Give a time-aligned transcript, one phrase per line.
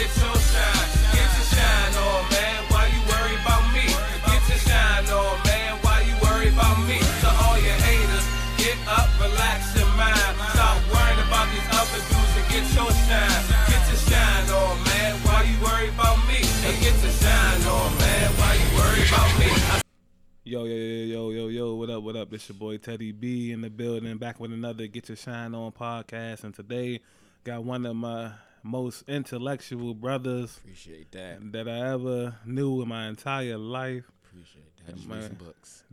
[0.00, 0.88] get your shine.
[1.12, 2.58] Get your shine on, man.
[2.72, 3.84] Why you worry about me?
[4.32, 5.72] Get your shine on, man.
[5.84, 6.96] Why you worry about me?
[7.44, 8.26] All your haters,
[8.56, 10.32] get up, relax your mind.
[10.56, 13.42] Stop worrying about these other dudes and get your shine.
[13.68, 15.12] Get your shine on, man.
[15.28, 16.40] Why you worry about me?
[16.64, 18.26] And get your shine on, man.
[18.40, 19.48] Why you worry about me?
[20.48, 22.32] Yo, yo, yo, yo, yo, yo, what up, what up?
[22.32, 25.70] It's your boy Teddy B in the building, back with another Get Your Shine On
[25.70, 26.42] podcast.
[26.44, 27.00] And today,
[27.44, 31.52] got one of my most intellectual brothers Appreciate that.
[31.52, 34.04] that I ever knew in my entire life.
[34.24, 34.96] Appreciate that.
[34.96, 35.22] Just Man.
[35.22, 35.84] some books.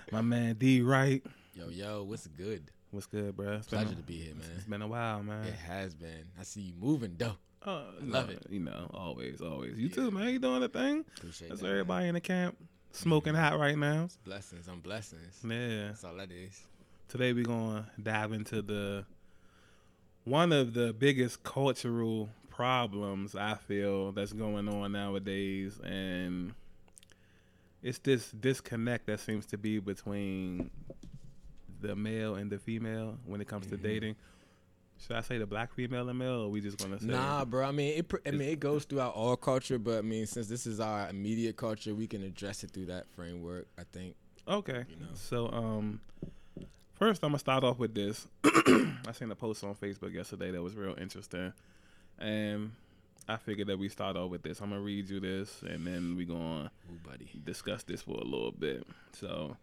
[0.12, 1.22] my man D Wright.
[1.54, 2.70] Yo, yo, what's good?
[2.90, 3.52] What's good, bro?
[3.54, 4.48] It's been Pleasure a- to be here, man.
[4.56, 5.44] It's been a while, man.
[5.46, 6.26] It has been.
[6.38, 7.36] I see you moving, though.
[7.66, 8.46] Oh, Love no, it.
[8.48, 9.76] You know, always, always.
[9.78, 10.28] You too, man.
[10.30, 11.04] You doing the thing?
[11.18, 11.66] Appreciate That's that.
[11.66, 11.72] man.
[11.72, 12.56] everybody in the camp
[12.92, 14.08] smoking hot right now.
[14.24, 15.38] Blessings on blessings.
[15.46, 15.88] Yeah.
[15.88, 16.58] That's all that is.
[17.08, 19.04] Today we're gonna dive into the
[20.24, 26.54] one of the biggest cultural problems I feel that's going on nowadays, and
[27.82, 30.70] it's this disconnect that seems to be between
[31.80, 33.82] the male and the female when it comes to Mhm.
[33.82, 34.16] dating.
[34.98, 37.46] Should I say the black female and male, or are we just gonna say Nah,
[37.46, 37.66] bro.
[37.66, 38.12] I mean, it.
[38.26, 41.56] I mean, it goes throughout all culture, but I mean, since this is our immediate
[41.56, 43.66] culture, we can address it through that framework.
[43.78, 44.14] I think.
[44.46, 44.84] Okay.
[44.90, 45.06] You know.
[45.14, 46.02] So um
[47.00, 48.26] first I'm gonna start off with this.
[48.44, 51.54] I seen a post on Facebook yesterday that was real interesting.
[52.18, 52.72] And
[53.26, 54.60] I figured that we start off with this.
[54.60, 58.52] I'm gonna read you this and then we gonna Ooh, discuss this for a little
[58.52, 58.86] bit.
[59.12, 59.56] So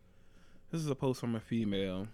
[0.71, 2.07] this is a post from a female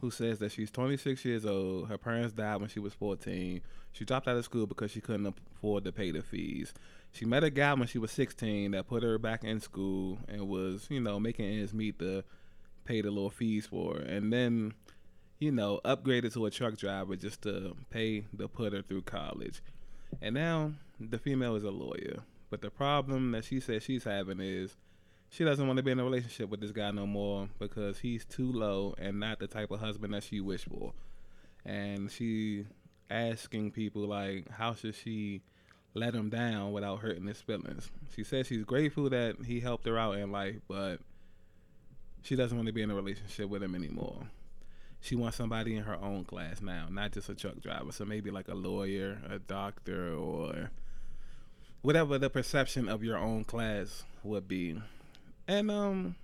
[0.00, 1.88] who says that she's 26 years old.
[1.88, 3.60] Her parents died when she was 14.
[3.92, 6.72] She dropped out of school because she couldn't afford to pay the fees.
[7.12, 10.48] She met a guy when she was 16 that put her back in school and
[10.48, 12.24] was, you know, making ends meet to
[12.84, 13.96] pay the little fees for.
[13.96, 14.74] And then,
[15.38, 19.62] you know, upgraded to a truck driver just to pay the put her through college.
[20.20, 22.22] And now the female is a lawyer.
[22.50, 24.76] But the problem that she says she's having is
[25.30, 28.26] she doesn't want to be in a relationship with this guy no more because he's
[28.26, 30.92] too low and not the type of husband that she wished for.
[31.64, 32.66] And she
[33.10, 35.42] asking people like, how should she
[35.94, 37.90] let him down without hurting his feelings?
[38.14, 40.98] She says she's grateful that he helped her out in life, but
[42.22, 44.16] she doesn't want to be in a relationship with him anymore.
[45.00, 47.90] She wants somebody in her own class now, not just a truck driver.
[47.90, 50.70] So maybe like a lawyer, a doctor, or
[51.82, 54.80] whatever the perception of your own class would be.
[55.48, 56.14] And um,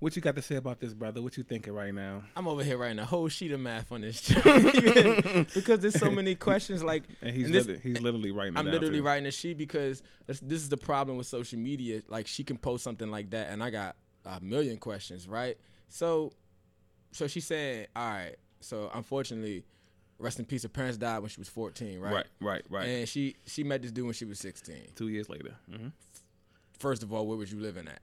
[0.00, 1.22] what you got to say about this, brother?
[1.22, 2.22] What you thinking right now?
[2.34, 4.28] I'm over here writing a whole sheet of math on this
[5.54, 6.82] because there's so many questions.
[6.82, 8.56] Like, And he's And this- literally, he's literally writing.
[8.56, 9.04] I'm literally too.
[9.04, 12.02] writing a sheet because this, this is the problem with social media.
[12.08, 13.94] Like she can post something like that, and I got
[14.24, 15.56] a million questions, right?
[15.88, 16.32] So,
[17.12, 18.36] so she's saying, all right.
[18.60, 19.64] So unfortunately,
[20.18, 20.62] rest in peace.
[20.62, 22.12] Her parents died when she was 14, right?
[22.12, 22.86] Right, right, right.
[22.88, 24.76] And she she met this dude when she was 16.
[24.94, 25.54] Two years later.
[25.70, 25.88] hmm
[26.78, 28.00] First of all, where was you living at?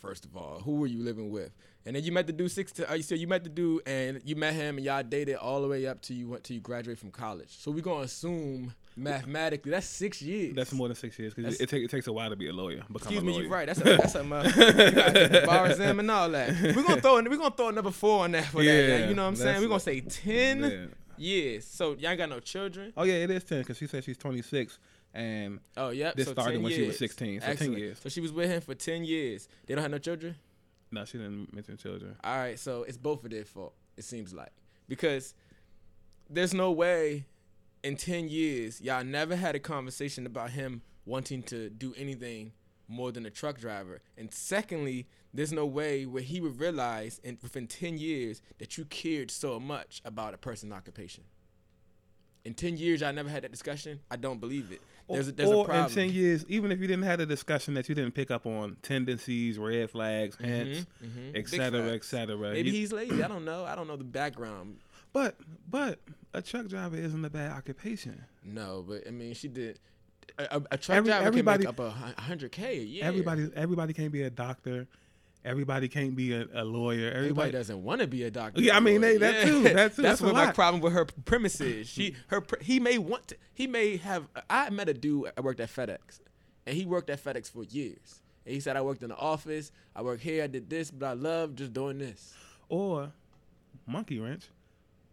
[0.00, 1.52] First of all, who were you living with?
[1.86, 2.72] And then you met the dude six.
[2.78, 5.62] Uh, you said you met the dude and you met him and y'all dated all
[5.62, 7.56] the way up to you went to you graduate from college.
[7.58, 10.54] So we're gonna assume mathematically that's six years.
[10.54, 12.52] That's more than six years because it, take, it takes a while to be a
[12.52, 12.82] lawyer.
[12.94, 13.66] Excuse a me, you're right.
[13.66, 14.52] That's a, that's a uh, you
[14.92, 16.50] gotta take the bar exam and all that.
[16.62, 18.64] We're gonna throw we're gonna throw another four on that for that.
[18.64, 19.60] Yeah, You know what I'm saying?
[19.60, 20.86] We're gonna say ten Yeah.
[21.16, 21.64] years.
[21.66, 22.92] So y'all ain't got no children.
[22.96, 24.78] Oh yeah, it is ten because she said she's 26
[25.12, 26.16] and Oh yep.
[26.16, 26.98] This so started 10 when she was years.
[26.98, 27.98] 16, so 10 years.
[28.00, 29.48] So she was with him for ten years.
[29.66, 30.36] They don't have no children.
[30.90, 32.16] no, she didn't mention children.
[32.22, 33.74] All right, so it's both of their fault.
[33.96, 34.50] It seems like
[34.88, 35.34] because
[36.28, 37.26] there's no way
[37.84, 42.52] in ten years y'all never had a conversation about him wanting to do anything
[42.88, 44.00] more than a truck driver.
[44.18, 48.84] And secondly, there's no way where he would realize in within ten years that you
[48.86, 51.24] cared so much about a person's occupation.
[52.44, 54.00] In ten years, y'all never had that discussion.
[54.10, 54.80] I don't believe it.
[55.08, 55.86] There's a, there's or a problem.
[55.86, 58.46] in 10 years, even if you didn't have a discussion that you didn't pick up
[58.46, 61.36] on tendencies, red flags, hints, mhm.
[61.36, 62.36] et cetera, et cetera.
[62.52, 63.22] Maybe you- he's lazy.
[63.22, 63.66] I don't know.
[63.66, 64.78] I don't know the background.
[65.14, 65.36] But
[65.70, 66.00] but
[66.34, 68.22] a truck driver isn't a bad occupation.
[68.44, 69.78] No, but I mean, she did.
[70.38, 73.04] A, a, truck Every- driver everybody- can make up a hundred k a year.
[73.04, 74.86] Everybody everybody can't be a doctor.
[75.44, 77.08] Everybody can't be a, a lawyer.
[77.08, 78.60] Everybody Everybody, doesn't want to be a doctor.
[78.62, 80.54] Yeah, I mean, they- that too, that too, That's, what my lot.
[80.54, 81.86] problem with her premises.
[81.86, 83.36] She, her, he may want to.
[83.52, 84.26] He may have.
[84.50, 85.30] I met a dude.
[85.36, 86.20] I worked at FedEx,
[86.66, 88.22] and he worked at FedEx for years.
[88.46, 89.70] And he said, "I worked in the office.
[89.94, 90.42] I work here.
[90.42, 92.34] I did this, but I love just doing this."
[92.70, 93.12] or
[93.86, 94.48] monkey wrench.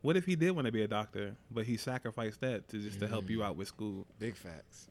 [0.02, 3.00] What if he did want to be a doctor, but he sacrificed that to just
[3.00, 3.30] to help Mm.
[3.30, 4.08] you out with school?
[4.20, 4.88] Big facts.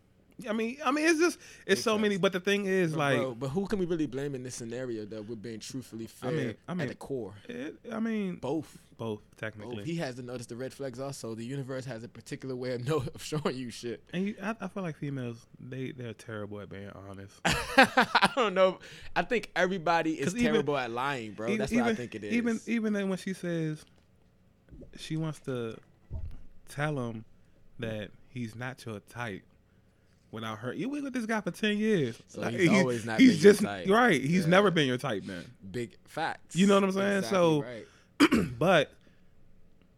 [0.49, 2.17] I mean, I mean, it's just it's so Makes many.
[2.17, 4.55] But the thing is, But, like, bro, but who can we really blame in this
[4.55, 7.35] scenario that we're being truthfully fair mean- I mean- at the core?
[7.47, 8.79] it, I mean, Both.
[8.97, 9.37] both Both.
[9.37, 9.85] technically.
[9.85, 11.35] He has to notice the red flags also.
[11.35, 14.03] The universe has a particular way of, know, of showing you shit.
[14.15, 17.35] and you, I, I feel like females, they they're terrible at being honest.
[17.45, 18.79] I don't know.
[19.15, 21.49] I think everybody is 'Cause even- terrible at lying, bro.
[21.49, 22.33] Even- That's even, what I think it is.
[22.33, 23.85] Even even then when she says
[24.97, 25.77] she wants to
[26.69, 27.25] tell him
[27.79, 29.43] that he's not your type
[30.31, 30.73] without her.
[30.73, 32.19] You been with this guy for ten years.
[32.29, 33.89] So he's always not He's your just type.
[33.89, 34.21] right.
[34.21, 34.49] He's Yeah.
[34.51, 35.45] never been your type, man.
[35.71, 36.55] big facts.
[36.57, 37.19] You know what I'm saying?
[37.19, 37.87] Exactly So- right.
[38.59, 38.93] but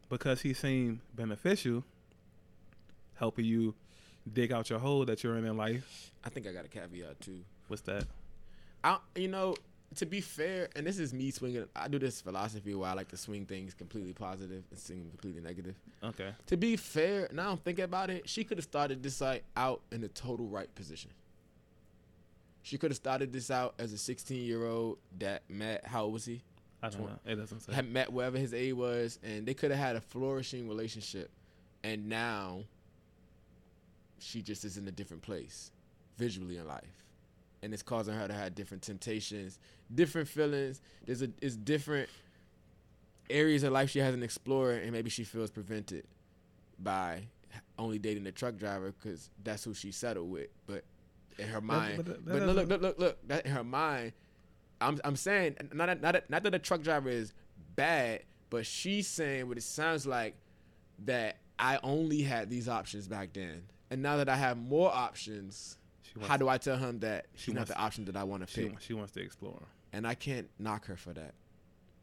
[0.09, 1.83] because he seemed beneficial,
[3.15, 3.75] helping you
[4.33, 6.13] dig out your hole that you're in in life.
[6.25, 7.41] I think I got a caveat too.
[7.69, 8.05] What's that?
[8.85, 9.57] I, you know,
[9.97, 11.65] to be fair, and this is me swinging.
[11.75, 15.11] I do this philosophy where I like to swing things completely positive and swing them
[15.11, 15.77] completely negative.
[16.03, 16.31] Okay.
[16.47, 19.81] To be fair, now I'm thinking about it, she could have started this like out
[19.91, 21.11] in the total right position.
[22.63, 25.85] She could have started this out as a 16 year old that met.
[25.87, 26.43] How old was he?
[26.83, 27.19] I don't know.
[27.25, 27.73] It doesn't say.
[27.73, 31.31] Had met wherever his age was, and they could have had a flourishing relationship.
[31.85, 32.63] And now,
[34.19, 35.73] she just is in a different place,
[36.17, 37.02] visually in life,
[37.63, 39.59] and it's causing her to have different temptations,
[39.95, 40.81] different feelings.
[41.07, 42.09] There's a it's different
[43.31, 46.05] areas of life she hasn't explored, and maybe she feels prevented
[46.79, 47.23] by
[47.79, 50.49] only dating the truck driver because that's who she settled with.
[50.67, 50.85] But
[51.39, 54.13] in her mind, but but, that- that look, look, look, look, that in her mind,
[54.81, 57.33] I'm I'm saying not that, not that, not that a truck driver is
[57.77, 60.35] bad, but she's saying what it sounds like
[61.05, 65.79] that I only had these options back then, and now that I have more options,
[66.21, 68.47] how do I tell him that She she's not wants- the option that I want
[68.47, 68.81] to pick?
[68.81, 69.63] she wants to explore.
[69.93, 71.35] and I can't knock her for that.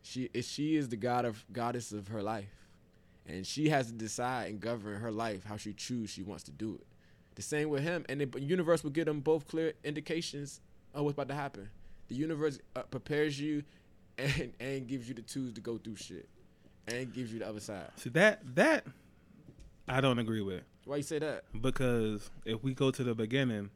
[0.01, 2.53] She is she is the god of goddess of her life,
[3.27, 6.51] and she has to decide and govern her life how she choose she wants to
[6.51, 6.85] do it.
[7.35, 10.61] The same with him, and the universe will give them both clear indications
[10.93, 11.69] of what's about to happen.
[12.07, 13.63] The universe uh, prepares you,
[14.17, 16.27] and and gives you the tools to go through shit,
[16.87, 17.89] and gives you the other side.
[17.97, 18.85] See that that
[19.87, 21.43] I don't agree with Why you say that?
[21.61, 23.69] because if we go to the beginning,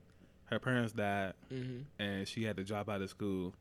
[0.54, 1.80] her parents died Mm-hmm.
[2.02, 3.54] and she had to drop out of school.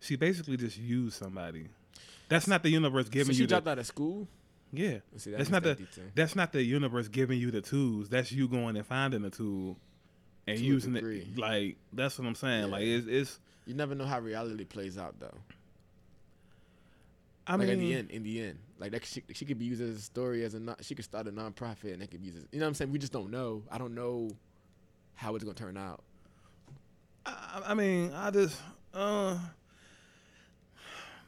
[0.00, 1.68] She basically just used somebody.
[2.28, 4.26] That's not the universe So giving she you dropped the out of school.
[4.72, 4.98] yeah.
[5.16, 6.04] See, that That's not the detail.
[6.14, 8.08] that's not the universe giving you the tools.
[8.08, 9.76] That's you going and finding the tool
[10.46, 11.38] and To using it.
[11.38, 12.64] Like that's what I'm saying.
[12.66, 12.70] Yeah.
[12.72, 15.36] Like it's, it's You never know how reality plays out though.
[17.46, 19.66] I like mean in the end, in the end, like that, she, she could be
[19.66, 22.20] used as a story as a non, she could start a nonprofit and that could
[22.22, 22.38] be used.
[22.38, 22.90] As, you know what I'm saying?
[22.90, 23.62] We just don't know.
[23.70, 24.30] I don't know
[25.14, 26.02] how it's gonna turn out.
[27.26, 28.60] I, I mean I just
[28.92, 29.36] uh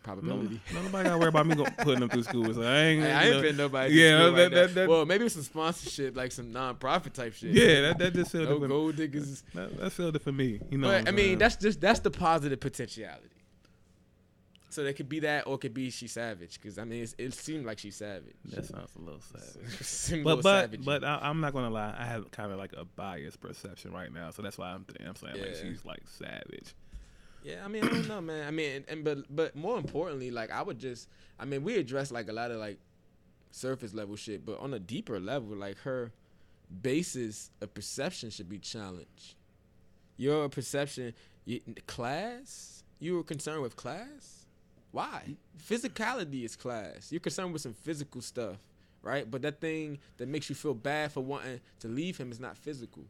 [0.02, 0.60] Probability.
[0.72, 2.54] no, nobody gotta worry about me go, putting them through school.
[2.54, 3.02] So I ain't.
[3.02, 3.92] Hey, I ain't been nobody.
[3.94, 7.50] Yeah, that- that- that- well, maybe some sponsorship, like some nonprofit type shit.
[7.50, 9.42] Yeah, that, that just sealed no it for gold diggers.
[9.52, 10.60] That, that sealed it for me.
[10.70, 10.86] You know.
[10.86, 13.30] But I mean, that's just that's the positive potentiality.
[14.76, 16.61] So it could be that, or it could be she's savage.
[16.61, 18.34] Because I mean, it's, it seemed like she's savage.
[18.50, 20.84] that sounds a little a But but savage.
[20.84, 21.94] but I, I'm not gonna lie.
[21.99, 25.17] I have kind of like a biased perception right now, so that's why I'm I'm
[25.17, 26.75] saying like she's like savage.
[27.43, 28.46] Yeah, I mean, I don't know, man.
[28.46, 31.08] I mean, and, and but but more importantly, like I would just,
[31.40, 32.78] I mean, we address like a lot of like
[33.50, 36.12] surface level shit, but on a deeper level, like her
[36.82, 39.37] basis of perception should be challenged.
[40.19, 41.14] Your perception,
[41.46, 44.45] you, class, you were concerned with class.
[44.96, 45.37] Why?
[45.69, 47.10] Physicality is class.
[47.12, 48.56] You're concerned with some physical stuff,
[49.02, 49.31] right?
[49.31, 52.56] But that thing that makes you feel bad for wanting to leave him is not
[52.56, 53.04] physical.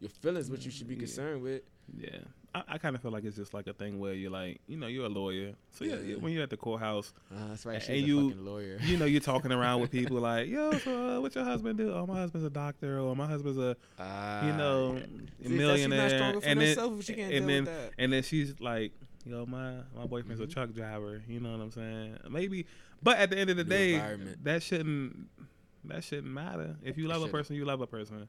[0.00, 1.00] Your feelings, what you should be Yeah.
[1.00, 1.62] concerned with.
[1.96, 2.18] Yeah,
[2.54, 4.76] I, I kind of feel like it's just like a thing where you're like, you
[4.76, 6.16] know, you're a lawyer, so yeah, Yeah.
[6.16, 7.88] when you're at the courthouse, Uh, that's right.
[7.88, 8.78] And you- fucking lawyer.
[8.82, 11.92] you know, you're talking around with people like, yo, so uh, what your husband do?
[11.92, 14.98] Oh, my husband's a doctor, or my husband's a Ah, you know, yeah.
[15.00, 18.12] a See, that she's not millionaire, and then herself if she can't and then and
[18.12, 18.92] then she's like,
[19.24, 20.44] yo, my my boyfriend's Mhm.
[20.44, 21.22] a truck driver.
[21.28, 22.18] You know what I'm saying?
[22.30, 22.66] Maybe,
[23.02, 25.28] but at the end of the New day, that shouldn't
[25.84, 26.76] that shouldn't matter.
[26.82, 28.28] If you love a person, you love a person.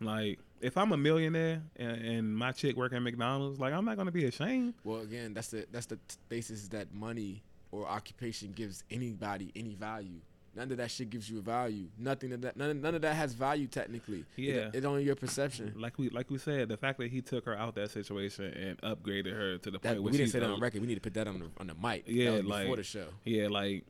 [0.00, 3.96] Like if I'm a millionaire and, and my chick work at McDonald's, like I'm not
[3.96, 4.74] gonna be ashamed.
[4.84, 5.98] Well, again, that's the that's the
[6.28, 10.20] basis that money or occupation gives anybody any value.
[10.56, 11.86] None of that shit gives you value.
[11.96, 12.56] Nothing of that.
[12.56, 14.24] None, none of that has value technically.
[14.36, 14.52] Yeah.
[14.52, 15.74] it, it's only your perception.
[15.76, 18.80] Like we like we said, the fact that he took her out that situation and
[18.82, 20.80] upgraded her to the That, point we didn't say that on record.
[20.80, 22.04] We need to put that on the on the mic.
[22.06, 23.06] Yeah, was before the show.
[23.24, 23.84] Yeah, like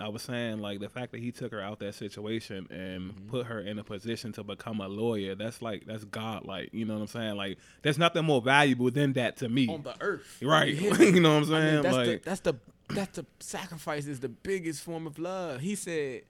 [0.00, 3.26] I was saying, like the fact that he took her out that situation and Mhm.
[3.28, 6.84] put her in a position to become a lawyer, that's like that's God like, you
[6.84, 7.36] know what I'm saying?
[7.36, 9.66] Like there's nothing more valuable than that to me.
[9.68, 10.72] On the earth, right.
[10.72, 11.74] You you know what I'm I saying?
[11.74, 12.54] mean, that's like the that's the
[12.88, 15.60] that's the sacrifice is the biggest form of love.
[15.60, 16.22] He said,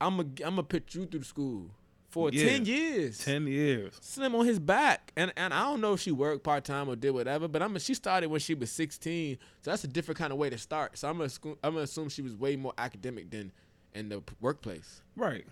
[0.00, 1.70] "I'm a I'm gonna put you through school
[2.10, 2.44] for Yeah.
[2.48, 3.18] ten years.
[3.18, 3.94] Ten years.
[4.00, 6.96] Slim on his back, and and I don't know if she worked part time or
[6.96, 10.32] did whatever, but I'm she started when she was 16, so that's a different kind
[10.32, 10.96] of way to start.
[10.98, 11.30] So I'm gonna
[11.62, 13.52] I'm gonna assume she was way more academic than
[13.94, 15.02] in the workplace.
[15.16, 15.46] Right.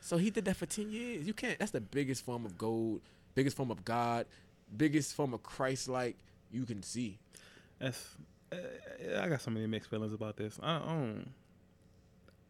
[0.00, 1.26] So he did that for 10 years.
[1.26, 1.58] You can't.
[1.58, 3.02] That's the biggest form of gold,
[3.34, 4.26] biggest form of God,
[4.74, 6.16] biggest form of Christ like
[6.50, 7.18] you can see.
[7.78, 8.16] That's.
[8.52, 8.56] Uh,
[9.20, 10.58] I got so many mixed feelings about this.
[10.62, 11.30] I don't.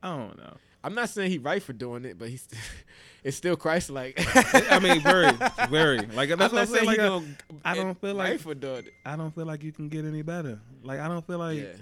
[0.02, 0.57] I don't know.
[0.83, 2.49] I'm not saying he right for doing it, but he's
[3.25, 4.14] it's still Christ like.
[4.73, 5.30] I mean, very,
[5.69, 5.99] very.
[6.14, 6.87] Like that's I'm what I'm not saying.
[6.87, 7.26] Like, he I, gonna
[7.64, 8.95] I don't feel like- right for doing it.
[9.04, 10.59] I don't feel like you can get any better.
[10.83, 11.73] Like I don't feel like Yeah.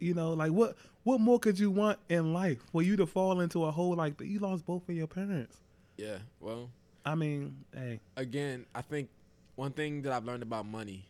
[0.00, 3.40] you know, like what what more could you want in life for you to fall
[3.40, 4.26] into a hole like that?
[4.26, 5.56] You lost both of your parents.
[5.96, 6.18] Yeah.
[6.40, 6.68] Well,
[7.04, 9.08] I mean, hey, again, I think
[9.54, 11.04] one thing that I've learned about money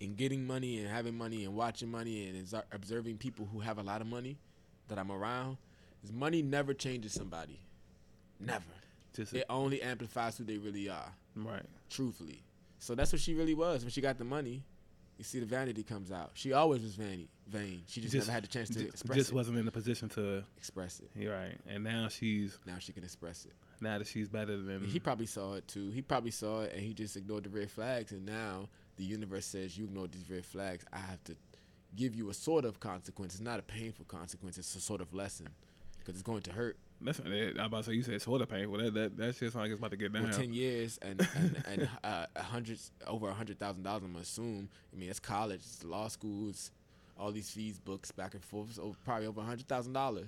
[0.00, 3.82] and getting money and having money and watching money and observing people who have a
[3.82, 4.38] lot of money
[4.88, 5.56] that I'm around
[6.04, 7.58] is money never changes somebody.
[8.40, 8.64] Never.
[9.14, 11.64] just It only amplifies who they really are, right.
[11.90, 12.42] truthfully.
[12.78, 14.62] So that's what she really was when she got the money.
[15.16, 16.30] You see, the vanity comes out.
[16.34, 17.82] She always was vanity, vain.
[17.88, 19.34] She just, never had the chance to ju- express just it.
[19.34, 20.44] wasn't in a position to.
[20.56, 21.10] express it.
[21.16, 23.52] You're right, and now she's Now she can express it.
[23.80, 25.90] now that she's better than He probably saw it too.
[25.90, 28.12] He probably saw it and he just ignored the red flags.
[28.12, 30.84] And now the universe says, You ignored these red flags.
[30.92, 31.36] I have to
[31.96, 33.34] give you a sort of consequence.
[33.34, 35.48] It's not a painful consequence, it's a sort of lesson
[35.98, 36.76] because it's going to hurt.
[37.00, 37.56] That's it.
[37.58, 38.78] I'm about to say you said sort of painful.
[38.78, 40.26] That that that shit sounds like it's about to get down.
[40.26, 44.20] For 10 years and, and, and uh, a hundred, over a $100,000, I'm going to
[44.20, 44.68] assume.
[44.92, 46.72] I mean, it's college, it's law schools,
[47.16, 48.74] all these fees, books, back and forth.
[48.74, 49.94] So probably over a $100,000.
[49.94, 50.24] You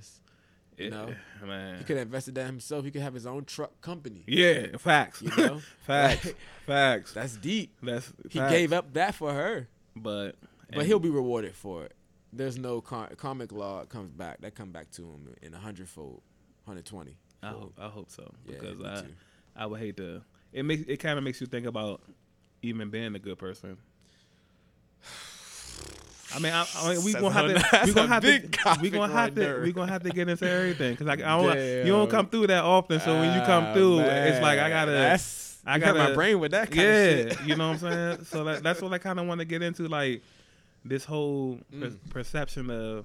[0.84, 1.14] Yeah, know?
[1.46, 1.78] man.
[1.78, 2.84] He could have invested that himself.
[2.84, 4.24] He could have his own truck company.
[4.26, 5.22] Yeah, facts.
[5.22, 5.60] You know?
[5.86, 6.26] facts.
[6.26, 7.12] Like, facts.
[7.14, 7.74] That's deep.
[7.82, 8.52] That's He facts.
[8.52, 9.68] gave up that for her.
[9.96, 10.36] but
[10.74, 11.94] But he'll be rewarded for it.
[12.32, 14.40] There's no kar- karmic law comes back.
[14.42, 16.22] That come back to him in a hundredfold,
[16.66, 17.16] hundred twenty.
[17.42, 19.06] I hope I hope so Yeah, because me I too.
[19.56, 20.22] I would hate to.
[20.52, 22.02] It makes it kind of makes you think about
[22.62, 23.78] even being a good person.
[26.34, 27.86] I mean, I, I mean, we That's gonna have to.
[27.86, 28.78] We gonna have big to.
[28.80, 29.40] We gonna have right to.
[29.40, 29.60] there.
[29.62, 31.58] We gonna have to get into everything because I, I don't.
[31.86, 34.92] You don't come through that often, so when you come through, it's like I gotta.
[34.92, 37.46] That's, I you hurt my brain with that kind yeah, of shit.
[37.46, 38.24] you know what I'm saying.
[38.26, 40.22] So that, that's what I kind of want to get into, like
[40.84, 41.98] this whole per- Mm.
[42.10, 43.04] perception of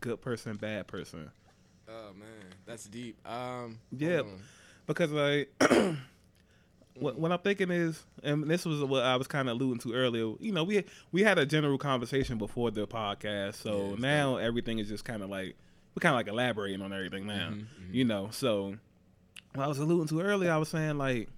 [0.00, 1.30] good person, bad person.
[1.88, 2.28] Oh man,
[2.66, 3.16] that's deep.
[3.28, 4.22] Um, Yeah.
[4.86, 5.50] because like
[6.94, 9.94] what, what I'm thinking is, and this was what I was kind of alluding to
[9.94, 10.34] earlier.
[10.40, 14.78] You know, we we had a general conversation before the podcast, so Yeah, now everything
[14.78, 15.56] is just kind of like
[15.94, 17.50] we're kind of like elaborating on everything now.
[17.50, 17.94] Mhm, mhm.
[17.94, 18.76] You know, so
[19.54, 21.28] what I was alluding to earlier, I was saying like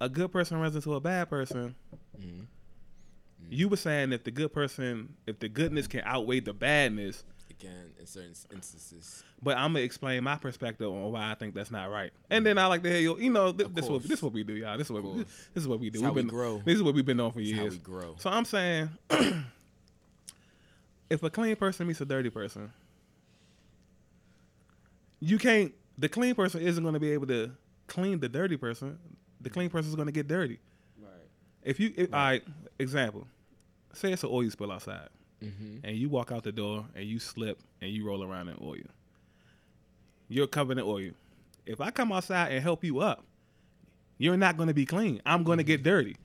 [0.00, 1.74] a good person runs into a bad person.
[2.20, 2.46] Mhm.
[3.50, 7.24] You were saying if the good person, if the goodness can outweigh the badness,
[7.60, 11.72] Again, in certain instances, But I'm gonna explain my perspective on why I think that's
[11.72, 13.18] not right, and then I like to hear you.
[13.18, 14.78] You know, th- this is what this is what we do, y'all.
[14.78, 15.98] This is what we, this is what we do.
[15.98, 16.62] It's We've we been grow.
[16.64, 17.72] This is what we've been doing for it's how years.
[17.72, 18.14] we grow.
[18.18, 18.90] So I'm saying,
[21.10, 22.72] if a clean person meets a dirty person,
[25.20, 25.72] you can't.
[25.96, 27.50] The clean person isn't going to be able to
[27.88, 28.98] clean the dirty person.
[29.40, 30.60] The clean person is going to get dirty.
[31.00, 31.10] Right.
[31.64, 32.44] If you, if, all right,
[32.78, 33.26] example,
[33.94, 35.08] say it's an oil spill outside
[35.42, 35.86] Mm-hmm.
[35.86, 38.78] and you walk out the door and you slip and you roll around in oil.
[40.28, 41.10] You're covered in oil.
[41.64, 43.24] If I come outside and help you up,
[44.18, 45.22] you're not going to be clean.
[45.24, 46.16] I'm going to get dirty.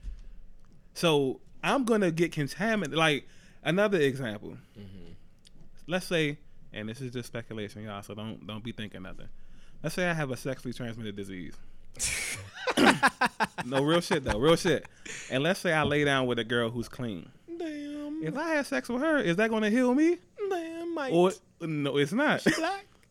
[0.94, 2.98] So I'm going to get contaminated.
[2.98, 3.28] Like
[3.62, 4.56] another example.
[5.86, 6.38] Let's say,
[6.72, 8.02] and this is just speculation, y'all.
[8.02, 9.28] So don't don't be thinking nothing.
[9.82, 11.54] Let's say I have a sexually transmitted disease.
[13.66, 14.86] no real shit though, real shit.
[15.30, 17.28] And let's say I lay down with a girl who's clean.
[18.20, 18.28] Damn.
[18.28, 20.18] If I had sex with her, is that going to heal me?
[20.50, 21.12] Damn, Mike.
[21.12, 22.42] Or no, it's not.
[22.56, 22.86] black.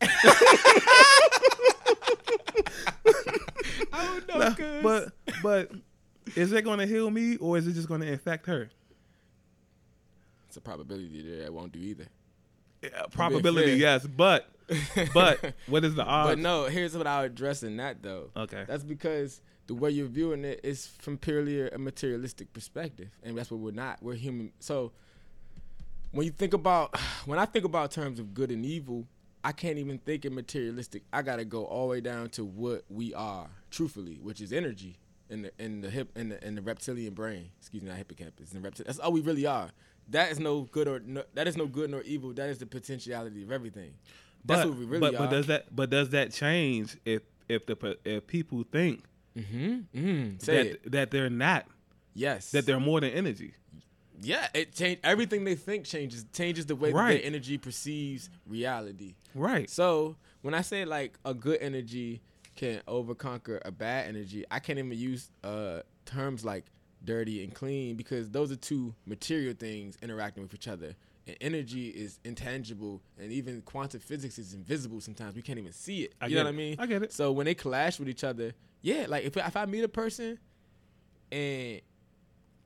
[3.92, 4.82] I don't know, No, cuz.
[4.82, 5.70] but but
[6.36, 8.70] is it going to heal me or is it just going to infect her?
[10.48, 11.46] it's a probability there.
[11.46, 12.06] I won't do either.
[12.82, 14.48] Yeah, probability, yes, but
[15.12, 16.30] but what is the odds?
[16.30, 18.30] But no, here's what I'll address in that though.
[18.36, 18.64] Okay.
[18.68, 23.50] That's because the way you're viewing it is from purely a materialistic perspective, and that's
[23.50, 24.02] what we're not.
[24.02, 24.52] We're human.
[24.60, 24.92] So
[26.12, 29.06] when you think about, when I think about terms of good and evil,
[29.42, 31.02] I can't even think in materialistic.
[31.12, 34.98] I gotta go all the way down to what we are, truthfully, which is energy
[35.28, 37.50] in the in the hip in the in the reptilian brain.
[37.58, 38.52] Excuse me, not hippocampus.
[38.52, 39.70] In the reptil- that's all we really are.
[40.10, 42.32] That is no good or no, that is no good nor evil.
[42.32, 43.94] That is the potentiality of everything.
[44.44, 45.18] That's but, what we really but, are.
[45.18, 49.04] but does that but does that change if if the if people think
[49.36, 49.98] mm-hmm.
[49.98, 50.38] Mm-hmm.
[50.38, 50.92] Say that it.
[50.92, 51.66] that they're not
[52.14, 52.50] Yes.
[52.52, 53.54] that they're more than energy?
[54.22, 57.18] Yeah, it change everything they think changes changes the way that Right.
[57.18, 59.14] their energy perceives reality.
[59.34, 59.68] Right.
[59.68, 62.20] So when I say like a good energy
[62.56, 64.44] can overconquer a bad energy.
[64.50, 66.64] I can't even use uh, terms like
[67.04, 70.94] dirty and clean because those are two material things interacting with each other.
[71.26, 75.00] And energy is intangible, and even quantum physics is invisible.
[75.00, 76.14] Sometimes we can't even see it.
[76.20, 76.54] I you know what it.
[76.54, 76.76] I mean?
[76.78, 77.12] I get it.
[77.14, 78.52] So when they clash with each other,
[78.82, 80.38] yeah, like if if I meet a person
[81.32, 81.80] and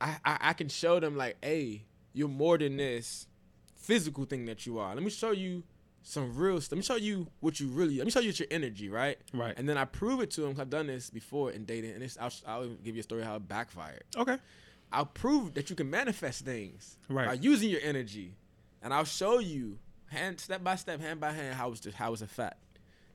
[0.00, 3.26] I, I I can show them like, hey, you're more than this
[3.76, 4.92] physical thing that you are.
[4.94, 5.62] Let me show you
[6.02, 6.54] some real.
[6.56, 7.96] Let me show you what you really.
[7.98, 9.18] Let me show you your energy, right?
[9.32, 9.54] Right.
[9.56, 10.56] And then I prove it to them.
[10.58, 13.36] I've done this before in dating, and it's, I'll, I'll give you a story how
[13.36, 14.02] it backfired.
[14.16, 14.36] Okay.
[14.92, 17.26] I'll prove that you can manifest things Right.
[17.26, 18.34] by using your energy,
[18.82, 22.12] and I'll show you hand step by step, hand by hand how it's just, how
[22.12, 22.56] it's a fact.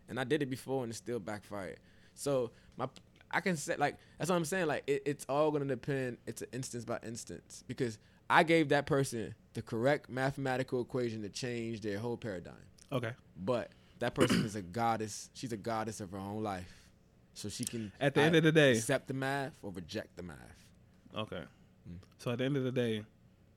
[0.10, 1.78] And I did it before, and it still backfired.
[2.14, 2.88] So my
[3.32, 4.68] I can say like that's what I'm saying.
[4.68, 6.18] Like it, it's all gonna depend.
[6.28, 7.98] It's an instance by instance because
[8.30, 12.54] I gave that person the correct mathematical equation to change their whole paradigm.
[12.92, 13.12] Okay.
[13.44, 15.30] But that person is a goddess.
[15.34, 16.72] She's a goddess of her own life,
[17.34, 20.24] so she can At the end of the day- accept the math or reject the
[20.24, 20.38] math.
[21.16, 21.44] Okay.
[21.90, 21.98] Mm.
[22.20, 23.04] So at the end of the day,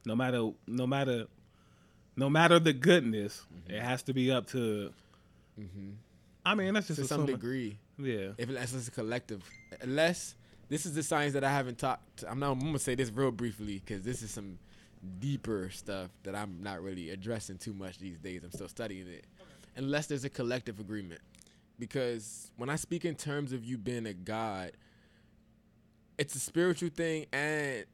[0.06, 1.26] no matter no matter
[2.16, 3.74] no matter the goodness, mm-hmm.
[3.74, 4.92] it has to be up to.
[5.60, 5.90] Mm-hmm.
[6.44, 7.78] I mean, that's just to some degree.
[7.98, 8.32] Yeah.
[8.38, 9.42] if unless it's a collective,
[9.80, 10.34] unless
[10.68, 12.24] this is the science that I haven't talked.
[12.28, 12.52] I'm not.
[12.52, 14.58] I'm gonna say this real briefly because this is some
[15.20, 18.42] deeper stuff that I'm not really addressing too much these days.
[18.44, 19.24] I'm still studying it.
[19.76, 21.20] Unless there's a collective agreement,
[21.78, 24.72] because when I speak in terms of you being a god,
[26.18, 27.84] it's a spiritual thing and.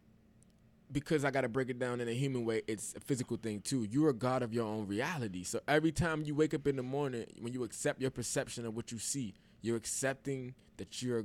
[0.93, 3.87] Because I gotta break it down in a human way, it's a physical thing too.
[3.91, 5.43] You're a god of your own reality.
[5.43, 8.77] So every time you wake up in the morning, when you accept your perception of
[8.77, 11.25] what you see, you're accepting that you're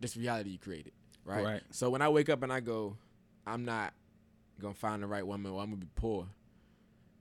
[0.00, 0.92] this reality you created,
[1.24, 1.44] right?
[1.44, 1.62] Right.
[1.70, 2.96] So when I wake up and I go,
[3.46, 3.94] I'm not
[4.60, 6.26] gonna find the right woman, or I'm gonna be poor.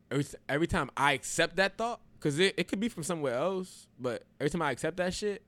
[0.09, 3.87] Every every time I accept that thought, because it, it could be from somewhere else,
[3.99, 5.43] but every time I accept that shit,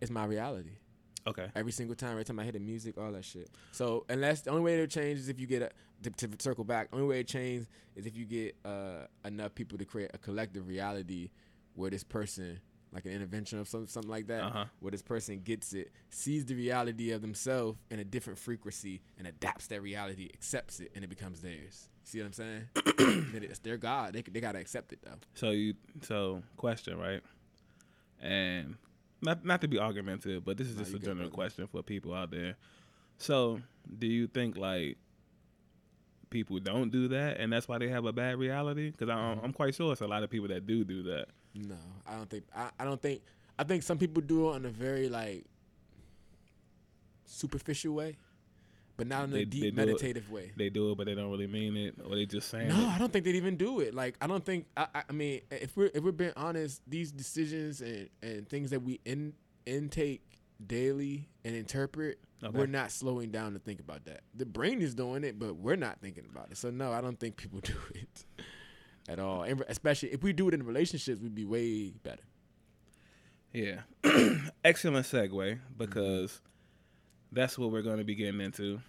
[0.00, 0.76] it's my reality.
[1.26, 1.46] Okay.
[1.54, 3.48] Every single time, every time I hit the music, all that shit.
[3.72, 5.70] So unless the only way to change is if you get a
[6.02, 6.88] to, to circle back.
[6.92, 10.66] Only way to change is if you get uh, enough people to create a collective
[10.66, 11.30] reality
[11.74, 12.58] where this person,
[12.92, 14.64] like an intervention of some, something like that, Uh-huh.
[14.80, 19.28] where this person gets it, sees the reality of themselves in a different frequency, and
[19.28, 21.88] adapts that reality, accepts it, and it becomes theirs.
[22.04, 22.68] See what I'm saying?
[23.34, 24.12] It's their God.
[24.12, 25.18] They they gotta accept it though.
[25.34, 27.22] So you so question right,
[28.20, 28.74] and
[29.22, 32.12] not not to be argumentative, but this is just you a general question for people
[32.14, 32.56] out there.
[33.18, 33.60] So
[33.98, 34.98] do you think like
[36.30, 38.90] people don't do that, and that's why they have a bad reality?
[38.90, 39.44] Because Mm-hmm.
[39.44, 41.26] I'm quite sure it's a lot of people that do do that.
[41.54, 42.44] No, I don't think.
[42.54, 43.22] I, I don't think.
[43.58, 45.44] I think some people do it in a very like
[47.26, 48.16] superficial way,
[48.96, 50.52] but not in a They- they deep do it- meditative way.
[50.56, 52.86] They do it, but they don't really mean it, or they just saying No, it.
[52.88, 53.94] I don't think they'd even do it.
[53.94, 54.66] Like, I don't think.
[54.76, 58.82] I, I- mean, if we're if we're being honest, these decisions and and things that
[58.82, 59.34] we in
[59.66, 60.22] intake
[60.64, 62.56] daily and interpret, Okay.
[62.56, 64.22] we're not slowing down to think about that.
[64.34, 66.56] The brain is doing it, but we're not thinking about it.
[66.56, 68.24] So no, I don't think people do it
[69.08, 69.42] at all.
[69.42, 72.22] And especially if we do it in relationships, we'd be way better.
[73.52, 73.82] Yeah.
[74.64, 75.58] Excellent segue mm-hmm.
[75.78, 76.40] because
[77.32, 78.80] that's what we're going to be getting into.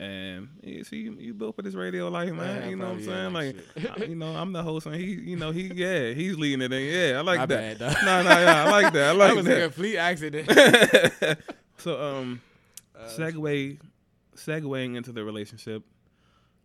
[0.00, 2.62] And you see, you, you built for this radio life, man.
[2.62, 3.86] Yeah, you know what I'm probably, yeah, saying?
[3.86, 6.62] like I- you know, I'm the host, and he, you know, he, yeah, he's leading
[6.62, 6.72] it.
[6.72, 6.82] In.
[6.82, 7.78] Yeah, I like My that.
[7.78, 7.96] bad.
[8.04, 9.08] No, no, yeah, I like that.
[9.10, 10.50] I like that was a complete accident.
[11.78, 12.40] so, um,
[12.98, 13.78] Uh, segue,
[14.36, 15.84] segueing into the relationship.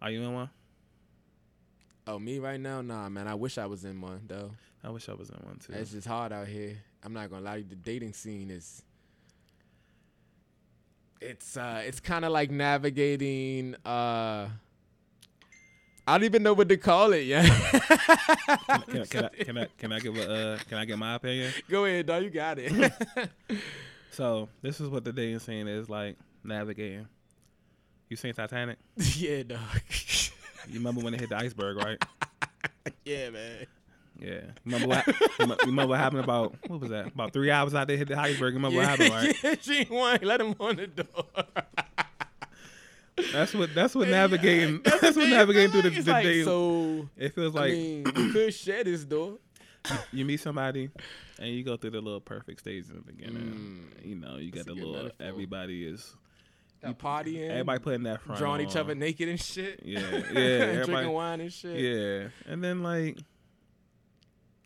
[0.01, 0.49] Are you in one?
[2.07, 2.81] oh, me right now?
[2.81, 3.27] Nah, man.
[3.27, 4.49] I wish I was in one though.
[4.83, 5.73] I wish I was in one too.
[5.73, 6.77] It's just hard out here.
[7.03, 7.65] I'm not gonna lie to you.
[7.69, 8.81] The dating scene is.
[11.21, 13.75] It's uh, it's kind of like navigating.
[13.85, 14.49] Uh,
[16.07, 17.45] I don't even know what to call it yet.
[18.89, 21.51] Can, can, I, can I can I give a uh, can I get my opinion?
[21.69, 22.23] Go ahead, dog.
[22.23, 22.91] You got it.
[24.11, 27.07] So this is what the dating scene is like navigating.
[28.09, 28.77] You seen Titanic?
[29.15, 29.59] yeah, dog.
[30.67, 32.03] You remember when they hit the iceberg, right?
[33.05, 33.65] yeah, man.
[34.21, 34.41] Yeah.
[34.65, 35.07] Remember what?
[35.65, 37.07] remember what happened about what was that?
[37.07, 38.53] About three hours out there hit the iceberg.
[38.53, 39.35] Remember what happened, right?
[39.43, 40.19] yeah, she won.
[40.21, 41.25] Let him on the door.
[43.33, 43.73] That's what.
[43.75, 44.81] That's what Yeah, navigating.
[44.83, 46.43] that's That's, what navigating through the, It's the like, day.
[46.43, 49.37] So it feels I like mean, you could share this door.
[50.13, 50.89] you meet somebody
[51.39, 53.89] and you go through the little perfect stage in the beginning.
[54.01, 54.05] Mm.
[54.05, 54.93] you know, you got the little.
[54.93, 55.11] metaphor.
[55.25, 56.15] Everybody is.
[56.81, 57.49] Got partying.
[57.49, 58.39] Everybody putting that front.
[58.39, 59.81] drawing each other naked and shit.
[59.83, 59.99] Yeah,
[60.31, 60.83] yeah.
[60.85, 61.77] Drinking wine and shit.
[61.77, 63.17] Yeah, and then like,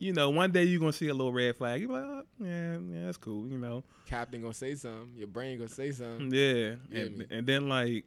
[0.03, 1.81] you know, one day you're gonna see a little red flag.
[1.81, 3.47] You be like, oh, yeah, yeah, that's cool.
[3.47, 5.11] You know, Captain gonna say something.
[5.15, 6.31] Your brain gonna say something.
[6.33, 8.03] yeah, and, and then like,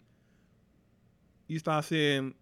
[1.47, 2.35] you start seeing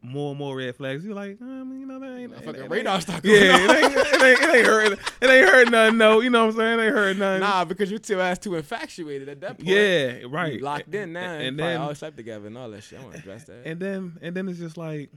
[0.00, 1.04] more and more red flags.
[1.04, 3.94] You're like, um, you know, that ain't, it fucking radar start going Yeah, it ain't,
[3.94, 4.92] it ain't, it ain't hurt.
[4.92, 5.98] It ain't hurt heard nothing.
[5.98, 6.78] No, you know what I'm saying?
[6.78, 7.40] They heard nothing.
[7.40, 9.68] Nah, because you're too ass too infatuated at that point.
[9.68, 10.54] yeah, right.
[10.54, 13.00] You locked in now, And, and, and then all slept together and all that shit.
[13.00, 13.66] I want to address that.
[13.66, 15.10] and then and then it's just like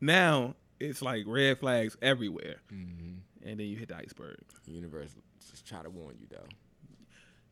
[0.00, 3.18] now it's like red flags everywhere, Mhm.
[3.42, 4.36] and then you hit the iceberg.
[4.64, 5.14] The universe
[5.50, 6.46] just try to warn you though.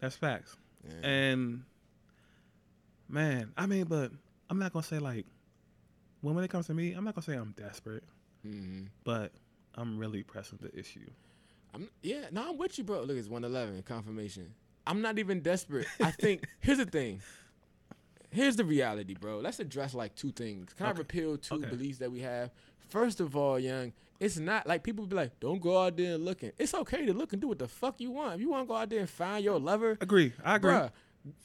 [0.00, 0.56] That's facts.
[0.84, 1.06] Yeah.
[1.08, 1.64] And
[3.08, 4.12] man, I mean, but
[4.50, 5.26] I'm not gonna say like
[6.20, 8.04] when when it comes to me, I'm not gonna say I'm desperate,
[8.44, 8.88] Mhm.
[9.04, 9.32] but
[9.74, 11.08] I'm really pressing the issue.
[11.74, 13.02] I'm yeah, no, I'm with you, bro.
[13.02, 14.54] Look, it's 111 confirmation.
[14.86, 15.86] I'm not even desperate.
[16.00, 17.20] I think here's the thing.
[18.30, 19.38] Here's the reality, bro.
[19.38, 20.72] Let's address like two things.
[20.74, 21.18] Kind of Okay.
[21.20, 21.68] repeal two Okay.
[21.70, 22.50] beliefs that we have.
[22.88, 26.24] First of all, young, it's not like people be like, don't go out there and
[26.24, 26.52] looking.
[26.58, 28.34] It's okay to look and do what the fuck you want.
[28.36, 30.32] If you want to go out there and find your lover, Agree.
[30.44, 30.70] I agree.
[30.72, 30.90] bruh,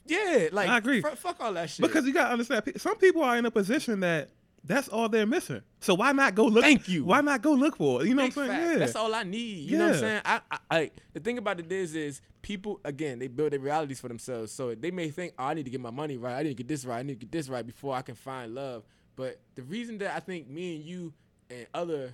[0.05, 1.01] yeah, like I agree.
[1.01, 1.85] fu- fuck all that shit.
[1.85, 4.29] Because you gotta understand, some people are in a position that
[4.63, 5.61] that's all they're missing.
[5.79, 6.63] So why not go look?
[6.63, 7.03] Thank you.
[7.03, 8.07] Why not go look for it?
[8.07, 8.59] You know Big what I'm saying?
[8.61, 8.73] fact.
[8.73, 8.79] Yeah.
[8.79, 9.69] That's all I need.
[9.69, 10.21] You know what I'm saying?
[10.23, 13.99] I, I, I the thing about it is, is people again they build their realities
[13.99, 14.51] for themselves.
[14.51, 16.35] So they may think, oh, I need to get my money right.
[16.35, 16.99] I need to get this right.
[16.99, 18.83] I need to get this right before I can find love.
[19.15, 21.13] But the reason that I think me and you
[21.51, 22.13] and other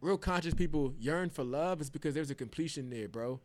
[0.00, 3.40] real conscious people yearn for love is because there's a completion there, bro.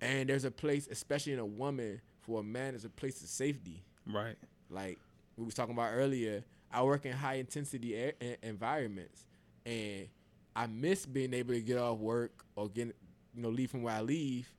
[0.00, 3.28] And there's a place, especially in a woman, for a man, there's a place of
[3.28, 3.82] safety.
[4.06, 4.36] Right.
[4.70, 4.98] Like
[5.36, 9.24] we was talking about earlier, I work in high intensity air, e- environments,
[9.64, 10.08] and
[10.56, 12.88] I miss being able to get off work or get
[13.34, 14.52] you know leave from where I leave,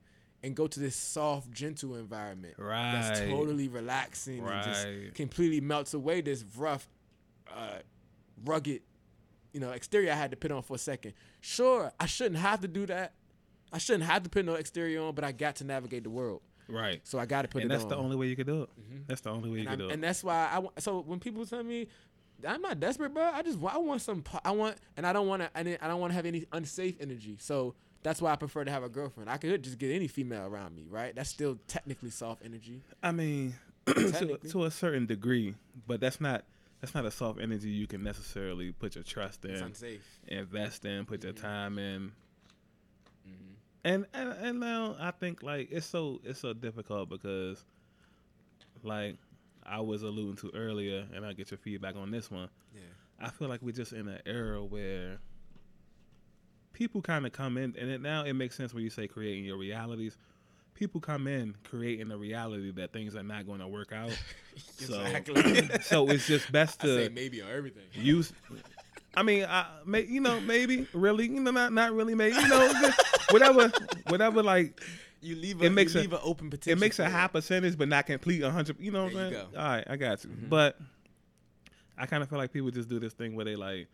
[0.43, 2.91] and go to this soft, gentle environment Right.
[3.01, 6.87] that's totally relaxing and just completely melts away this rough,
[7.53, 7.79] uh,
[8.45, 8.81] rugged,
[9.53, 11.13] you know, exterior I had to put on for a second.
[11.41, 13.13] Sure, I shouldn't have to do that.
[13.71, 16.41] I shouldn't have to put no exterior on, but I got to navigate the world,
[16.67, 17.01] Right.
[17.03, 17.89] so I got to put and it that's on.
[17.89, 18.69] the only way you could do it.
[18.79, 19.07] Mhm.
[19.07, 19.93] That's the only way you and, could do it.
[19.93, 20.35] and that's why
[20.75, 20.79] I.
[20.79, 21.87] So when people tell me
[22.47, 24.23] I'm not desperate, bro, I just I want some.
[24.43, 25.49] I want, and I don't want to.
[25.55, 27.37] I don't want to have any unsafe energy.
[27.39, 29.29] So that's why I prefer to have a girlfriend.
[29.29, 31.15] I could just get any female around me, right?
[31.15, 32.81] That's still technically soft energy.
[33.01, 33.53] I mean,
[33.85, 35.55] to, to a certain degree,
[35.87, 36.43] but that's not
[36.83, 40.19] that's not a soft energy you can necessarily put your trust It's in, unsafe.
[40.27, 41.41] invest in, put your Mhm.
[41.41, 42.11] time in.
[43.25, 43.55] Mhm.
[43.85, 47.63] And, and and now I think like it's so it's so difficult because
[48.83, 49.15] like
[49.65, 52.49] I was alluding to earlier, and I'll get your feedback on this one.
[52.75, 52.81] Yeah.
[53.17, 55.19] I feel like we're just in an era where
[56.73, 59.45] people kind of come in, and it, now it makes sense when you say creating
[59.45, 60.17] your realities.
[60.75, 64.11] People come in creating a reality that things are not going to work out.
[64.77, 65.67] So- Exactly.
[65.81, 67.83] so it's just best I say to maybe everything.
[67.93, 68.31] use.
[69.15, 72.47] I mean, I, may, you know, maybe really, you know, not not really, maybe, you
[72.47, 72.71] know,
[73.31, 73.71] whatever,
[74.09, 74.43] whatever.
[74.43, 74.79] Like
[75.21, 76.77] You leave It makes you a- an open potential.
[76.77, 78.79] it makes a high percentage, but not complete a hundred.
[78.79, 79.45] You know what I'm saying?
[79.57, 80.29] All right, I got you.
[80.29, 80.49] Mhm.
[80.49, 80.77] But
[81.97, 83.87] I kind of feel like people just do this thing where they like,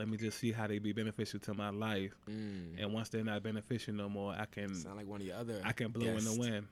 [0.00, 2.82] let me just see how they be beneficial to my life, Mm.
[2.82, 5.60] and once they're not beneficial no more, I can Sound like one of your other.
[5.64, 6.66] I can blow in the wind.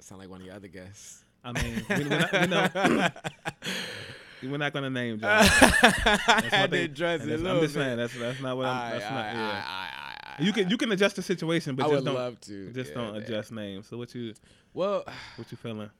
[0.00, 1.24] Sound like one of your other guests.
[1.44, 3.08] I mean, we, we're not, know,
[4.42, 5.42] we're not gonna name drop.
[5.42, 6.70] I one thing.
[6.70, 8.90] did dress And it a that's- little I'm just saying that's that's not what I'm.
[8.98, 9.24] That's not.
[9.34, 9.64] Yeah.
[9.66, 12.70] I, You can you can adjust the situation, but I just would don't love to.
[12.72, 13.22] just yeah, don't man.
[13.22, 13.86] adjust names.
[13.88, 14.34] So what you
[14.72, 15.04] Well,
[15.36, 15.90] what you feeling?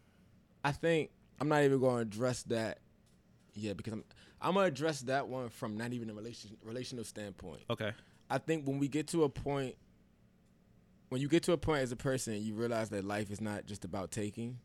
[0.64, 1.10] I think
[1.40, 2.78] I'm not even going to address that
[3.54, 4.04] yet because I'm
[4.40, 7.62] I'm gonna address that one from not even a relation relational standpoint.
[7.70, 7.92] Okay.
[8.30, 9.74] I think when we get to a point,
[11.08, 13.66] when you get to a point as a person, you realize that life is not
[13.66, 14.58] just about taking.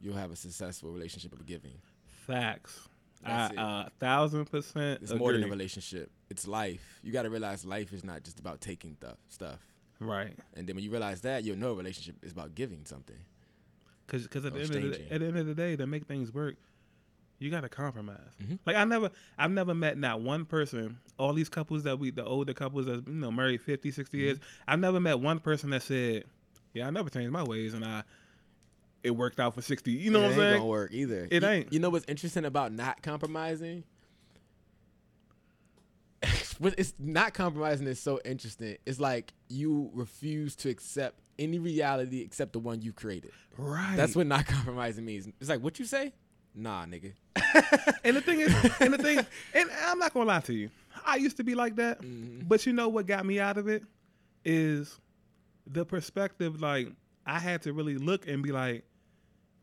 [0.00, 1.78] You'll have a successful relationship of giving.
[2.26, 2.88] Facts.
[3.24, 6.10] That's I uh, thousand percent It's more than a relationship.
[6.28, 7.00] It's life.
[7.02, 9.16] You got to realize life is not just about taking stuff.
[9.28, 9.58] Stuff.
[10.00, 10.36] Right.
[10.54, 13.18] And then when you realize that, you'll know a relationship is about giving something.
[14.06, 16.34] Because at, the end of the, at the end of the day, to make things
[16.34, 16.56] work,
[17.42, 18.18] you got to compromise.
[18.42, 18.58] Mhm.
[18.64, 20.98] Like I never, I've never met not one person.
[21.18, 24.38] All these couples that we, the older couples that you know married 50, 60 years,
[24.38, 24.70] Mm-hmm.
[24.70, 26.24] I've never met one person that said,
[26.72, 28.02] "Yeah, I never changed my ways," and I,
[29.02, 29.90] it worked out for sixty.
[29.92, 30.56] You know it what I'm ain't saying?
[30.58, 31.28] gonna work either.
[31.30, 31.72] It You- ain't.
[31.72, 33.84] You know what's interesting about not compromising?
[36.58, 38.76] What- it's not compromising is so interesting.
[38.86, 43.32] It's like you refuse to accept any reality except the one you created.
[43.58, 43.96] Right.
[43.96, 45.26] That's what not compromising means.
[45.40, 46.12] It's like what you say?
[46.54, 47.12] Nah, nigga.
[48.04, 49.18] And the thing is, and the thing,
[49.54, 50.70] and I'm not gonna lie to you.
[51.04, 52.46] I used to be like that, Mhm.
[52.48, 53.82] but you know what got me out of it
[54.44, 54.98] is
[55.66, 56.60] the perspective.
[56.60, 56.88] Like
[57.26, 58.84] I had to really look and be like,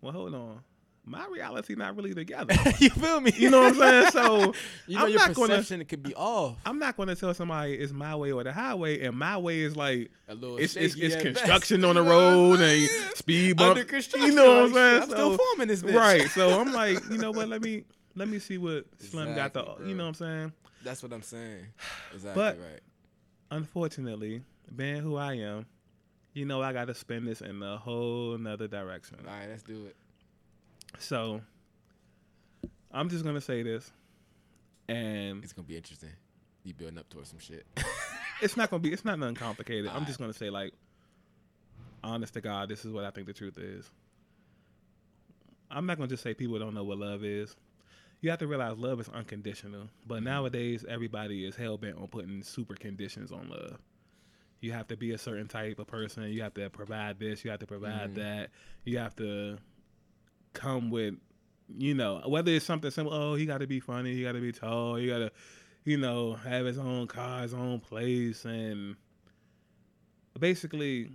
[0.01, 0.61] well, hold on,
[1.09, 2.53] my reality not really together.
[2.79, 3.31] you feel me?
[3.35, 4.11] You know what I'm saying?
[4.11, 4.53] So
[4.87, 6.57] You know I'm your not gonna- perception could be off.
[6.65, 9.75] I'm not gonna tell somebody it's my way or the highway, and my way is
[9.75, 11.25] like A little it's it's, it's best.
[11.25, 13.69] construction on the You know what I'm road and speed bump.
[13.71, 14.29] Under construction.
[14.29, 15.01] You know what I'm saying?
[15.03, 15.95] I'm still forming this bitch.
[15.95, 16.29] Right.
[16.29, 17.49] So I'm like, you know what?
[17.49, 17.83] Let me
[18.15, 19.61] let me see what Slim got the.
[19.61, 20.53] Exactly, You know what I'm saying?
[20.83, 21.65] That's what I'm saying.
[22.13, 22.79] Exactly But- right.
[23.51, 24.41] unfortunately,
[24.75, 25.65] being who I am,
[26.33, 29.17] you know I got to spin this in a whole nother direction.
[29.27, 29.95] All right, let's do it.
[30.99, 31.41] So
[32.91, 33.91] I'm just gonna say this,
[34.87, 36.09] and It's gonna be interesting.
[36.63, 37.65] You building up towards some shit.
[38.41, 38.91] it's not gonna be.
[38.91, 39.89] It's not nothing complicated.
[39.93, 40.73] I'm just gonna say like,
[42.03, 43.89] honest to God, this is what I think the truth is.
[45.71, 47.55] I'm not gonna just say people don't know what love is.
[48.21, 49.87] You have to realize love is unconditional.
[50.05, 53.77] But nowadays, everybody is hell bent on putting super conditions on love.
[54.59, 56.23] You have to be a certain type of person.
[56.23, 57.45] You have to provide this.
[57.45, 58.15] You have to provide Mhm.
[58.15, 58.49] that.
[58.83, 59.57] You have to
[60.53, 61.15] come with,
[61.77, 63.13] you know, whether it's something simple.
[63.13, 64.13] Oh, he got to be funny.
[64.13, 64.95] He got to be tall.
[64.95, 65.31] He got to,
[65.85, 68.95] you know, have his own car, his own place, and
[70.39, 71.11] basically,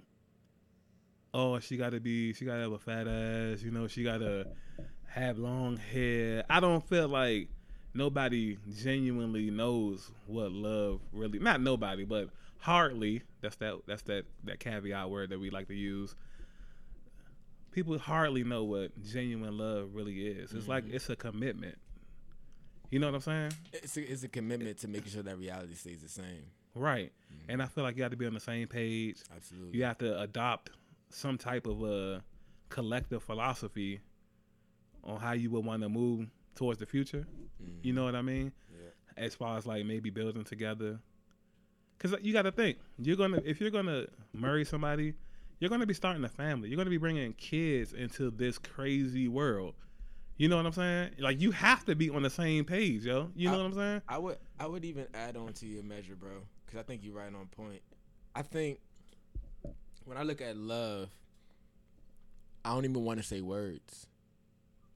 [1.32, 3.62] oh, she got to be, she got to have a fat ass.
[3.62, 4.46] You know, she got to
[5.06, 6.44] have long hair.
[6.50, 7.48] I don't feel like
[7.94, 11.38] nobody genuinely knows what love really.
[11.38, 13.22] Not nobody, but hardly.
[13.40, 13.80] That's that.
[13.86, 14.24] That's that.
[14.44, 16.14] That caveat word that we like to use.
[17.74, 20.52] People hardly know what genuine love really is.
[20.52, 20.94] It's like mm-hmm.
[20.94, 21.76] it's a commitment.
[22.88, 23.52] You know what I'm saying?
[23.72, 26.44] it's a, it's a commitment to making sure that reality stays the same.
[26.76, 27.10] Right.
[27.32, 27.50] Mm-hmm.
[27.50, 29.16] And I feel like you have to be on the same page.
[29.34, 29.76] Absolutely.
[29.76, 30.70] You have to adopt
[31.10, 32.22] some type of a
[32.68, 34.00] collective philosophy
[35.02, 37.26] on how you would want to move towards the future.
[37.58, 37.94] You mm-hmm.
[37.96, 38.52] know what I mean?
[38.70, 39.24] Yeah.
[39.24, 41.00] As far as like maybe building together.
[41.98, 45.14] Cuz you got to think, you're going to if you're going to marry somebody,
[45.64, 46.68] you're going to be starting a family.
[46.68, 49.72] You're going to be bringing kids into this crazy world.
[50.36, 51.12] You know what I'm saying?
[51.18, 53.30] Like you have to be on the same page, yo.
[53.34, 54.02] You know I- what I'm saying?
[54.06, 56.32] I would I would even add on to your measure, bro,
[56.66, 57.80] because I think you're right on point.
[58.34, 58.78] I think
[60.04, 61.08] when I look at love,
[62.62, 64.06] I don't even want to say words.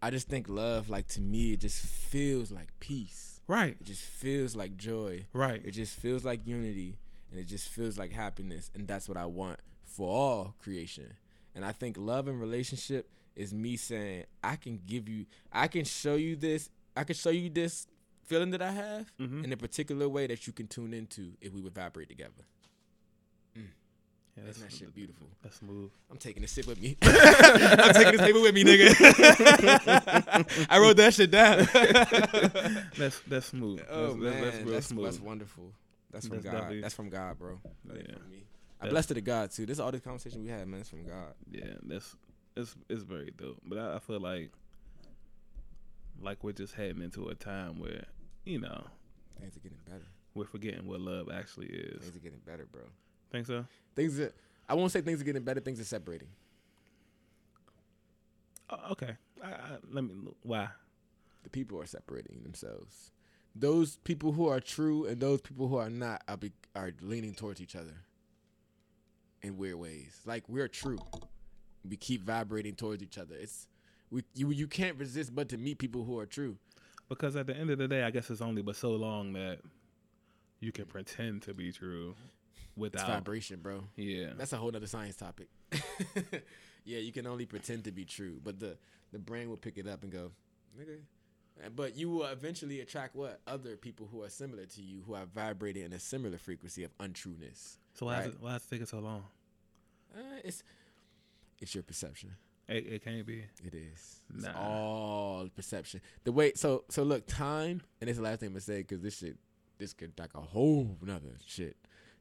[0.02, 3.40] I just think love, like to me, it just feels like peace.
[3.48, 3.74] Right.
[3.80, 5.24] It just feels like joy.
[5.32, 5.62] Right.
[5.64, 6.98] It just feels like unity,
[7.30, 9.60] and it just feels like happiness, and that's what I want
[9.98, 11.12] for all creation.
[11.56, 15.84] And I think love and relationship is me saying I can give you, I can
[15.84, 17.86] show you this, I can show you this
[18.24, 19.42] feeling that I have Mhm.
[19.44, 22.44] in a particular way that you can tune into if we would vibrate together.
[23.56, 25.26] Yeah, Isn't that shit beautiful?
[25.42, 25.90] That's smooth.
[26.12, 26.96] I'm taking this sip with me.
[27.02, 28.94] I'm taking this paper with me, nigga.
[30.70, 31.66] I wrote that shit down.
[32.96, 33.82] That's that's smooth.
[33.90, 35.04] Oh that's, man, that's, that's real that's, smooth.
[35.06, 35.72] that's wonderful.
[36.12, 36.52] That's from That's God.
[36.52, 37.60] definitely- That's from God, bro.
[37.86, 38.14] That Yeah.
[38.80, 39.66] I blessed to the God too.
[39.66, 40.80] This is all the conversation we had, man.
[40.80, 41.34] It's from God.
[41.50, 42.14] yeah, that's
[42.56, 43.60] it's it's very dope.
[43.64, 44.50] But I, I feel like
[46.20, 48.04] like we're just heading into a time where
[48.44, 48.84] you know
[49.40, 50.06] Things are getting better.
[50.34, 52.02] we're forgetting what love actually is.
[52.02, 52.82] Things are getting better, bro.
[53.30, 53.64] Think so?
[53.94, 54.32] Things are.
[54.68, 55.60] I won't say things are getting better.
[55.60, 56.28] Things are separating.
[58.70, 59.16] Oh, okay.
[59.42, 59.60] I, I,
[59.90, 60.10] let me.
[60.42, 60.68] Why?
[61.44, 63.12] The people are separating themselves.
[63.54, 67.34] Those people who are true and those people who are not are be, are leaning
[67.34, 67.94] towards each other
[69.42, 70.20] in weird ways.
[70.26, 70.98] Like we're true.
[71.88, 73.36] We keep vibrating towards each other.
[73.36, 73.66] It's
[74.10, 76.56] we you you can't resist but to meet people who are true.
[77.08, 79.60] Because at the end of the day, I guess it's only but so long that
[80.60, 82.14] you can pretend to be true
[82.56, 83.06] It's without.
[83.06, 83.84] vibration, bro.
[83.96, 84.30] Yeah.
[84.36, 85.48] That's a whole other science topic.
[86.84, 88.76] yeah, you can only pretend to be true, but the
[89.12, 90.32] the brain will pick it up and go,
[90.78, 90.98] nigga.
[91.74, 95.26] But you will eventually attract what other people who are similar to you, who are
[95.26, 97.78] vibrating in a similar frequency of untrueness.
[97.94, 98.28] So why right.
[98.28, 99.24] is it, why is it taking so long?
[100.16, 100.62] Uh, it's
[101.60, 102.36] it's your perception.
[102.68, 103.44] It, it can't be.
[103.64, 104.22] It is.
[104.34, 104.60] It's Nah.
[104.60, 106.00] all perception.
[106.24, 109.00] The way so so look, time, and it's the last thing I'm gonna say because
[109.00, 109.36] this shit
[109.78, 111.76] this could like a whole nother shit.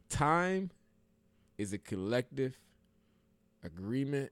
[0.09, 0.71] Time
[1.57, 2.57] is a collective
[3.63, 4.31] agreement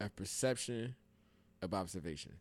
[0.00, 0.94] of perception
[1.62, 2.32] of observation.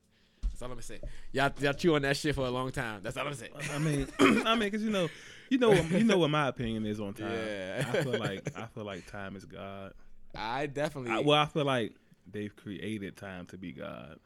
[0.55, 0.99] That's all I'm gonna say.
[1.33, 3.01] Y'all, y'all chew on that shit for a long time.
[3.03, 3.51] That's all I'm saying.
[3.73, 4.07] I mean,
[4.45, 5.09] I mean, because you know,
[5.49, 7.29] you know, what, you know what my opinion is on time.
[7.31, 7.85] Yeah.
[7.89, 9.91] I feel like I feel like time is God.
[10.33, 11.11] I definitely.
[11.11, 11.93] I, well, I feel like
[12.31, 14.17] they've created time to be God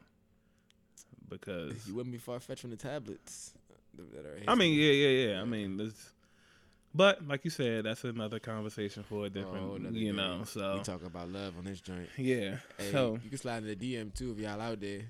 [1.28, 3.52] because you wouldn't be far fetched from the tablets.
[3.96, 5.40] that are I mean, yeah, yeah, yeah.
[5.40, 5.92] I mean, this,
[6.94, 10.16] but like you said, that's another conversation for a different, Oh, you day.
[10.16, 10.38] know.
[10.40, 12.08] we So talk about love on this joint.
[12.16, 12.56] yeah.
[12.78, 15.02] Hey, so you can slide in the DM too if y'all out there.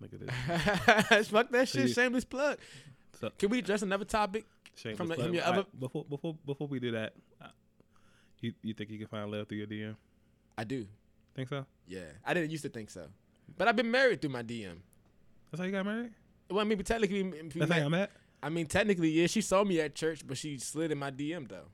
[0.00, 0.10] Look
[1.08, 1.28] at this.
[1.28, 1.90] Fuck that shit.
[1.90, 2.58] Shameless plug.
[3.20, 4.44] So- Can we address another topic?
[4.76, 5.26] Shameless From the- plug.
[5.26, 7.46] from your other- right, before before before we do that, uh,
[8.40, 9.96] you you think you can find love through your DM?
[10.56, 10.86] I do.
[11.34, 11.66] Think so?
[11.86, 13.06] Yeah, I didn't used to think so,
[13.56, 14.78] but I've been married through my DM.
[15.50, 16.12] That's how you got married.
[16.50, 18.10] Well, I mean, technically, That's how met- y'all met.
[18.42, 19.26] I mean, technically, yeah.
[19.26, 21.66] She saw me at church, but she slid in my DM though.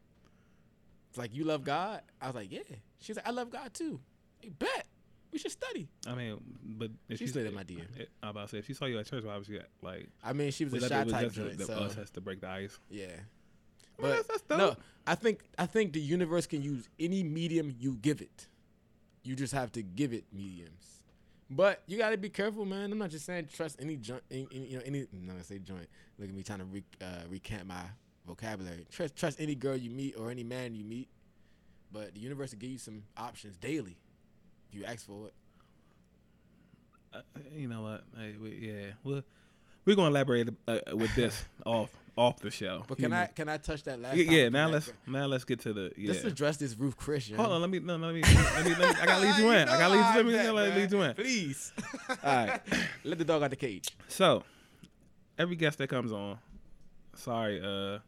[1.11, 2.01] It's like you love God.
[2.21, 2.61] I was like, yeah.
[3.01, 4.01] She's like, I love God too.
[4.41, 4.87] Hey, bet
[5.35, 5.87] we should study.
[6.07, 7.83] I mean, but if She you slid in my DM.
[8.23, 10.09] I'm about to say if she saw you at church, why was she at, like?
[10.23, 12.11] I mean, she was, Was a shy type just the, joint, the so us has
[12.11, 12.79] to break the ice?
[12.89, 13.09] yeah.
[13.99, 14.59] But that's- that's dope.
[14.59, 18.49] no, I think I think the universe can use any medium you give it.
[19.23, 21.03] You just have to give it mediums.
[21.51, 22.91] But you got to be careful, man.
[22.91, 25.01] I'm not just saying trust any joint, any, any- you know, any.
[25.13, 25.87] I'm not gonna say joint.
[26.19, 27.83] Look at me trying to re, uh, recant my
[28.27, 28.87] vocabulary.
[28.91, 31.09] Trust trust any girl you meet or any man you meet.
[31.93, 34.04] But the universe will give you some options daily if
[34.75, 35.35] you ask for it.
[37.15, 37.21] Uh,
[37.57, 38.05] you know what?
[38.19, 39.23] Hey, we, yeah, we're
[39.85, 42.85] we're gonna elaborate uh, with this off off the show.
[42.89, 43.19] But You can know.
[43.19, 44.17] I can I touch that last?
[44.17, 44.49] Yeah, yeah.
[44.49, 44.97] Now let's girl?
[45.07, 46.13] now let's get to the yeah.
[46.13, 47.37] let's address this roof Christian.
[47.37, 49.51] Hold on, let me no, let me let me, let me I gotta lead you
[49.51, 49.69] in.
[49.69, 50.17] I gotta lead you.
[50.17, 51.15] Let me let lead you in.
[51.15, 51.73] Please.
[52.09, 52.61] All right.
[53.05, 53.91] Let the dog out the cage.
[54.09, 54.43] So,
[55.39, 56.39] every guest that comes on,
[57.15, 57.99] sorry, uh,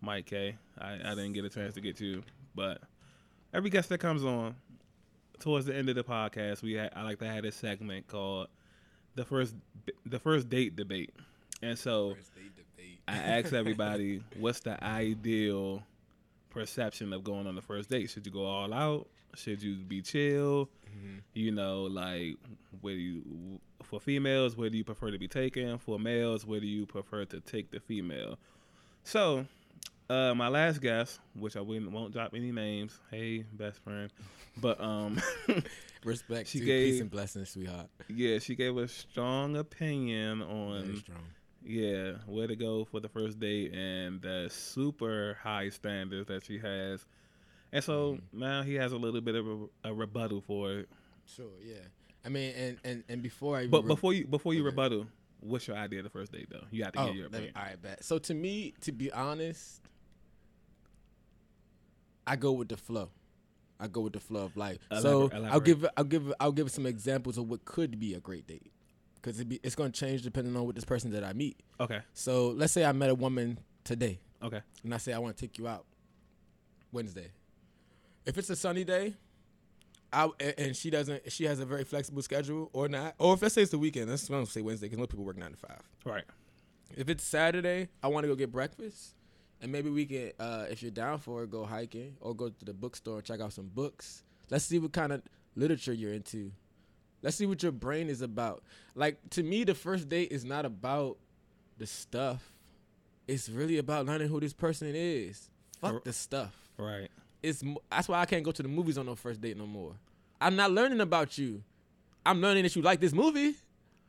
[0.00, 2.22] Mike K, I, I didn't get a chance to get to you,
[2.54, 2.80] but
[3.54, 4.56] every guest that comes on,
[5.40, 8.48] towards the end of the podcast, we ha- I like to have this segment called
[9.14, 9.54] the first
[10.06, 11.14] the first date debate,
[11.62, 12.16] and so
[13.08, 15.82] I asked everybody, what's the ideal
[16.50, 18.10] perception of going on the first date?
[18.10, 19.08] Should you go all out?
[19.34, 20.68] Should you be chill?
[21.34, 22.36] You know, like
[22.80, 25.78] where do you for females, where do you prefer to be taken?
[25.78, 28.38] For males, where do you prefer to take the female?
[29.02, 29.46] So,
[30.10, 32.98] uh, my last guest, which I won't drop any names.
[33.10, 34.10] Hey, best friend,
[34.60, 35.20] but um,
[36.04, 37.86] Respect She to gave- peace and blessings, sweetheart.
[38.08, 41.18] yeah, she gave a strong opinion on strong.
[41.62, 46.58] yeah where to go for the first date and the super high standards that she
[46.58, 47.04] has.
[47.72, 50.88] And so now he has a little bit of a, a rebuttal for it.
[51.26, 51.74] Sure, yeah.
[52.24, 54.66] I mean, and and and before I But re- before you before you Okay.
[54.66, 55.06] rebuttal,
[55.40, 56.64] what's your idea of the first date though?
[56.70, 57.52] You have to oh, give your me, opinion.
[57.56, 58.02] all right, bet.
[58.04, 59.82] So to me, to be honest,
[62.26, 63.10] I go with the flow.
[63.78, 64.78] I go with the flow of life.
[65.00, 65.64] so Elabor- I'll elaborate.
[65.64, 68.70] give I'll give I'll give some examples of what could be a great date
[69.16, 71.58] because it be, it's going to change depending on what this person that I meet.
[71.78, 72.00] Okay.
[72.12, 74.20] So let's say I met a woman today.
[74.42, 74.60] Okay.
[74.84, 75.84] and I say I want to take you out
[76.92, 77.30] Wednesday.
[78.24, 79.14] If it's a sunny day,
[80.12, 80.28] I
[80.58, 83.62] and she doesn't, she has a very flexible schedule or not, or if let's say
[83.62, 85.80] it's the weekend, let's don't say Wednesday because most people work nine to five.
[86.04, 86.24] Right.
[86.96, 89.14] If it's Saturday, I want to go get breakfast,
[89.60, 92.64] and maybe we can, uh, if you're down for it, go hiking or go to
[92.64, 94.22] the bookstore and check out some books.
[94.50, 95.22] Let's see what kind of
[95.54, 96.52] literature you're into.
[97.22, 98.62] Let's see what your brain is about.
[98.94, 101.18] Like to me, the first date is not about
[101.78, 102.52] the stuff.
[103.28, 105.50] It's really about learning who this person is.
[105.80, 106.54] Fuck the stuff.
[106.76, 107.08] Right.
[107.42, 109.94] It's that's why I can't go to the movies on no first date no more.
[110.40, 111.62] I'm not learning about you.
[112.24, 113.54] I'm learning that you like this movie.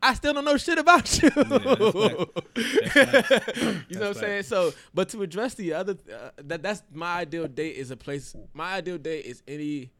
[0.04, 1.30] I still don't know shit about you.
[1.30, 2.56] that's fact.
[2.56, 3.56] That's
[3.90, 4.44] you know what I'm saying?
[4.44, 8.36] So, but to address the other, uh, that that's my ideal date is a place.
[8.54, 9.92] My ideal date is any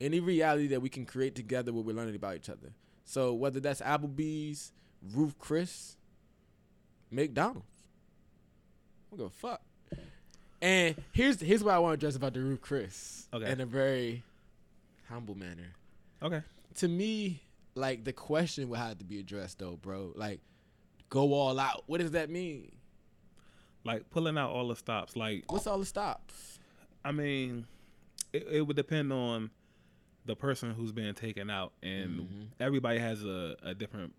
[0.00, 2.72] any reality that we can create together where we're learning about each other.
[3.04, 4.70] So whether that's Applebee's,
[5.12, 5.96] Ruth's Chris,
[7.10, 7.66] McDonald's,
[9.12, 9.60] I don't give a fuck.
[10.60, 13.50] And here's here's what I want to address about the Ruth's Chris Okay.
[13.50, 14.22] in a very
[15.08, 15.74] humble manner
[16.22, 16.42] Okay.
[16.76, 17.40] to me,
[17.78, 20.12] like the question would have to be addressed though, bro.
[20.14, 20.40] Like,
[21.08, 21.84] go all out.
[21.86, 22.72] What does that mean?
[23.84, 25.16] Like pulling out all the stops.
[25.16, 26.58] Like What's all the stops?
[27.04, 27.66] I mean,
[28.32, 29.50] it, it would depend on
[30.26, 32.46] the person who's being taken out, and Mhm.
[32.60, 34.12] everybody has a, a different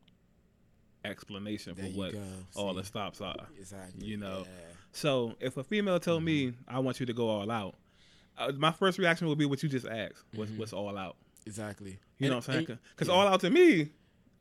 [1.06, 2.24] explanation for There you what go.
[2.56, 2.80] all See?
[2.80, 3.48] the stops are.
[3.58, 4.06] Exactly.
[4.06, 4.74] you know, Yeah.
[4.92, 6.76] So if a female told me Mm-hmm.
[6.76, 7.76] I want you to go all out,
[8.38, 10.24] uh, my first reaction would be what you just asked.
[10.34, 10.58] What's Mhm.
[10.58, 11.16] what's all out?
[11.46, 11.92] Exactly.
[12.18, 12.80] You And- know what I'm saying?
[12.96, 13.14] Because yeah.
[13.14, 13.90] all out to me,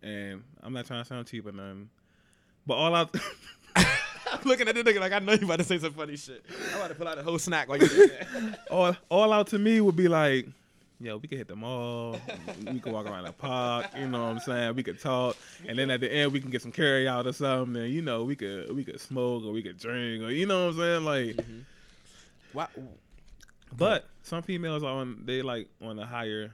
[0.03, 1.91] and I'm not trying to sound cheap or nothing,
[2.67, 3.15] but all out.
[3.77, 6.45] I'm looking at the nigga like I know you about to say some funny shit.
[6.71, 8.59] I'm about to pull out a whole snack while you do that.
[8.71, 10.47] all all out to me would be like,
[11.01, 12.17] yo, we could hit the mall,
[12.67, 14.75] we could walk around the park, you know what I'm saying?
[14.77, 17.33] We could talk, and then at the end we can get some carry out or
[17.33, 17.83] something.
[17.83, 20.67] And, you know, we could we could smoke or we could drink or you know
[20.67, 21.05] what I'm saying?
[21.05, 21.61] Like, mm-hmm.
[22.53, 22.67] Why?
[23.77, 26.53] but some females are on they like on a higher,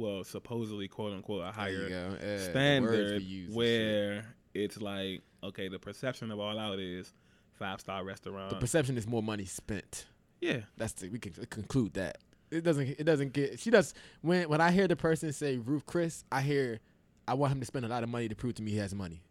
[0.00, 1.88] well, supposedly quote unquote a higher.
[1.88, 7.12] Yeah, standard we use and where it's like okay, the perception of all out is
[7.52, 8.50] five star restaurant.
[8.50, 10.06] the perception is more money spent.
[10.40, 12.18] yeah, That's the we can conclude that.
[12.50, 12.88] It doesn't.
[12.88, 13.60] It doesn't get.
[13.60, 13.94] She does.
[14.22, 16.80] When when I hear the person say Ruth's Chris, I hear,
[17.28, 18.92] I want him to spend a lot of money to prove to me he has
[18.94, 19.22] money.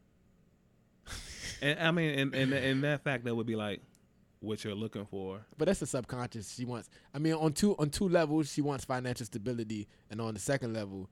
[1.62, 3.82] and I mean, and and and that fact that would be like
[4.42, 5.42] what you're looking for.
[5.58, 6.54] But that's the subconscious.
[6.54, 6.90] She wants.
[7.14, 10.74] I mean, on two on two levels, she wants financial stability, and on the second
[10.74, 11.10] level,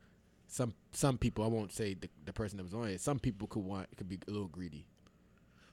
[0.47, 1.43] some some people.
[1.43, 3.01] I won't say the, the person that was on it.
[3.01, 4.85] Some people could want could be a little greedy.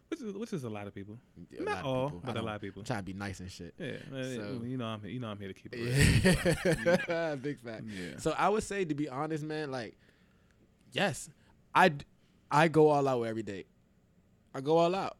[0.09, 1.19] Which is which is a lot of people.
[1.59, 2.23] A Not of all, people.
[2.25, 2.83] But a lot of people.
[2.85, 3.75] Trying to be nice and shit.
[3.79, 5.79] Yeah, So- you know I'm you know I'm here to keep it.
[5.79, 6.99] real.
[7.09, 7.85] Yeah, big fact.
[7.89, 8.19] Yeah.
[8.19, 9.97] So I would say, to be honest, man, like,
[10.93, 11.31] yes,
[11.75, 11.93] I
[12.51, 13.65] I go all out every day.
[14.55, 15.17] I go all out.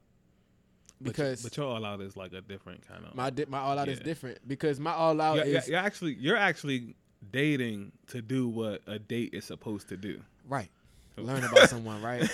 [1.05, 3.15] But- because but, your all out is like a different kind of.
[3.15, 6.15] my di- my all out is different because my all out you're, is you're actually
[6.15, 6.95] you're actually
[7.31, 10.21] dating to do what a date is supposed to do.
[10.49, 10.69] right.
[11.17, 12.29] Learn about someone, right?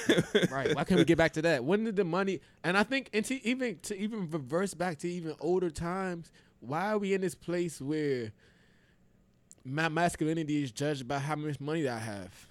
[0.51, 0.75] right.
[0.75, 1.63] Why can't we get back to that?
[1.63, 2.41] When did the money?
[2.65, 6.93] And I think, and to even to even reverse back to even older times, why
[6.93, 8.33] are we in this place where
[9.67, 12.47] my masculinity is judged by how much money that I have?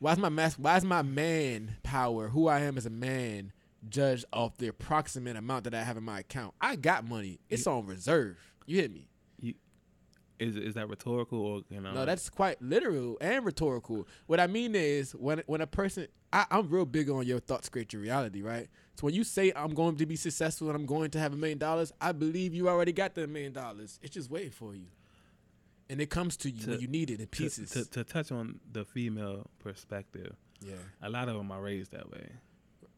[0.00, 3.52] Why is my mas- Why is my man power, who I am as a man,
[3.88, 6.54] judged off the approximate amount that I have in my account?
[6.60, 7.38] I got money.
[7.48, 8.38] It's on reserve.
[8.66, 9.08] You hit me?
[10.40, 11.92] Is is that rhetorical or you know?
[11.92, 14.08] No, that's quite literal and rhetorical.
[14.26, 17.68] What I mean is when when a person, I, I'm real big on your thoughts
[17.68, 18.68] create your reality, right?
[18.96, 21.36] So when you say I'm going to be successful and I'm going to have a
[21.36, 24.00] million dollars, I believe you already got the million dollars.
[24.02, 24.86] It's just waiting for you,
[25.88, 27.70] and it comes to you To- when you need it in to, pieces.
[27.70, 30.34] to, to touch on the female perspective.
[30.60, 32.28] yeah, A lot of them are raised that way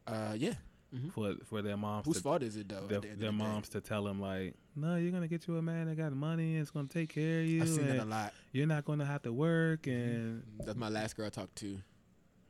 [0.06, 0.54] uh, yeah.
[0.94, 1.12] Mhm.
[1.12, 2.06] for for their moms.
[2.06, 2.86] Whose to, fault is it though?
[2.86, 3.30] their, the their the day?
[3.32, 6.52] moms to tell them like, no, you're gonna get you a man that got money
[6.54, 8.32] and it's gonna take care of you, I've seen that a lot.
[8.52, 11.78] you're not gonna have to work and That's my last girl I talked to.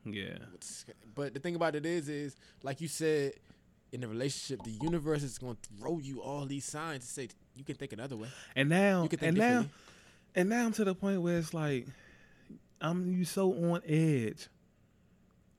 [0.05, 0.37] yeah.
[1.15, 3.33] But the thing about it is, is like you said,
[3.91, 7.63] in the relationship, the universe is to throw you all these signs to say you
[7.63, 8.27] can think another way.
[8.55, 9.65] And now, You can think and now,
[10.35, 11.87] and now I'm to the point where it's like,
[12.79, 14.47] I'm you so on edge.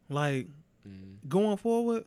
[0.08, 0.46] Like
[0.88, 2.04] Mm, going forward,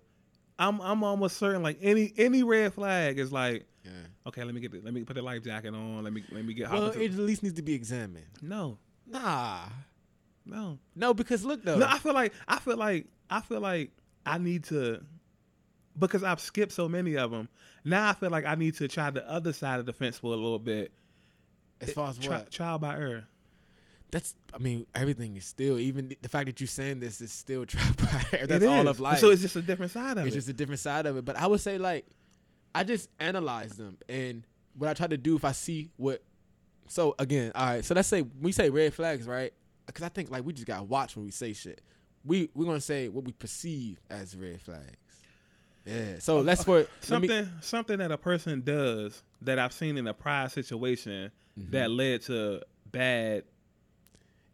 [0.62, 3.92] I'm I'm almost certain like any any red flag is like, yeah.
[4.28, 6.46] okay, let me get the, let me put the life jacket on, let me let
[6.46, 8.26] me get Well, it at least needs to be examined.
[8.42, 9.62] no Nah,
[10.46, 11.78] no no, because look though.
[11.80, 11.86] no.
[11.88, 13.92] I feel like I feel like I feel like
[14.26, 15.02] I need to
[16.00, 17.50] because I've skipped so many of them.
[17.84, 20.28] Now I feel like I need to try the other side of the fence for
[20.28, 20.92] a little bit.
[21.82, 23.24] as far as Tri- what, trial by error.
[24.12, 27.66] That's I mean, everything is still even the- fact that you're saying this is still
[27.66, 27.96] trap.
[28.46, 29.20] That's all of life.
[29.20, 30.38] So it's just a different side of it's it.
[30.40, 31.26] It's just a different side of it.
[31.26, 32.06] But I would say like,
[32.76, 34.44] I just analyze them, and
[34.78, 36.22] what I try to do if I see what.
[36.88, 37.86] So again, all right.
[37.86, 39.54] So let's say we say red flags, right?
[39.86, 41.82] Because I think like we just gotta watch when we say shit.
[42.26, 44.98] We we're gonna say what we perceive as red flags.
[45.86, 46.20] Yeah.
[46.20, 50.06] So let's for let me- something something that a person does that I've seen in
[50.08, 51.72] a prior situation Mm-hmm.
[51.72, 52.62] that led to
[52.94, 53.44] bad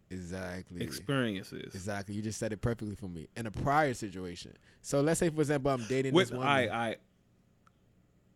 [0.09, 1.73] exactly experiences.
[1.75, 2.15] Exactly.
[2.15, 3.27] You just said it perfectly for me.
[3.35, 4.53] In a prior situation.
[4.81, 6.47] So let's say, for example, I'm dating With this woman.
[6.47, 6.95] I I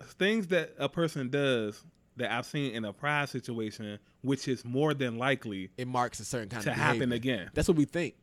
[0.03, 1.83] things that a person does
[2.17, 6.25] that I've seen in a prior situation, which is more than likely it marks a
[6.25, 7.49] certain kind to of happen again.
[7.53, 8.15] That's what we think.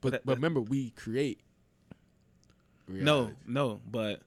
[0.00, 1.40] But that- but remember, we create.
[2.88, 3.36] No, reality.
[3.46, 4.22] no, but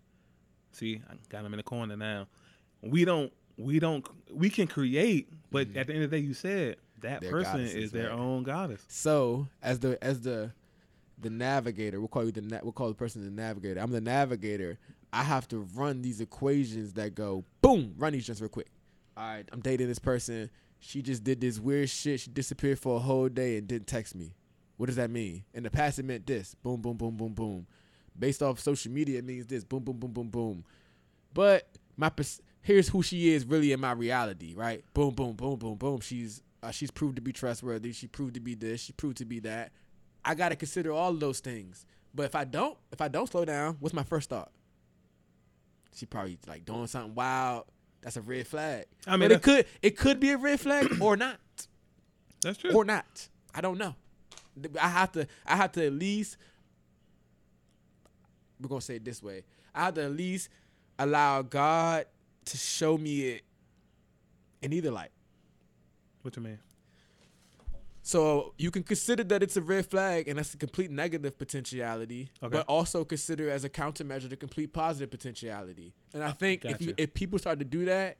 [0.71, 2.27] see, I got him in the corner now.
[2.81, 5.77] We don't, we don't, we can create, but mm-hmm.
[5.77, 7.21] at the end of the day, you said that.
[7.21, 8.19] Their person goddesses, is their right.
[8.19, 8.81] own goddess.
[8.87, 10.51] So as the as the
[11.19, 13.79] the navigator, we'll call you the na- we'll call the person the navigator.
[13.79, 14.77] I'm the navigator.
[15.13, 17.95] I have to run these equations that go boom.
[17.97, 18.67] Run these just real quick.
[19.17, 20.49] All right, I'm dating this person.
[20.79, 22.19] She just did this weird shit.
[22.19, 24.35] She disappeared for a whole day and didn't text me.
[24.77, 25.45] What does that mean?
[25.53, 26.53] In the past, it meant this.
[26.55, 27.65] Boom, boom, boom, boom, boom.
[28.17, 29.63] Based off social media, it means this.
[29.63, 30.65] Boom, boom, boom, boom, boom.
[31.33, 34.83] But my pers- here's who she is really in my reality, right?
[34.93, 36.01] Boom, boom, boom, boom, boom.
[36.01, 37.93] She's uh, she's proved to be trustworthy.
[37.93, 38.81] She proved to be this.
[38.81, 39.71] She proved to be that.
[40.23, 41.85] I got to consider all of those things.
[42.13, 44.51] But if I don't, if I don't slow down, what's my first thought?
[45.93, 47.65] She probably like doing something wild.
[48.01, 48.85] That's a red flag.
[49.07, 51.39] I mean, mean, it could it could be a red flag or not,
[52.41, 52.71] That's true.
[52.73, 53.29] or not.
[53.53, 53.95] I don't know.
[54.81, 55.27] I have to.
[55.45, 56.37] I have to at least.
[58.59, 59.43] We're gonna say it this way.
[59.73, 60.49] I have to at least
[60.97, 62.05] allow God
[62.45, 63.41] to show me it
[64.61, 65.11] in either light.
[66.25, 66.59] What you mean?
[68.01, 72.29] So you can consider that it's a red flag and that's a complete negative potentiality,
[72.43, 72.57] Okay.
[72.57, 75.91] but also consider as a countermeasure the complete positive potentiality.
[76.13, 78.17] And I think if you if people start to do that,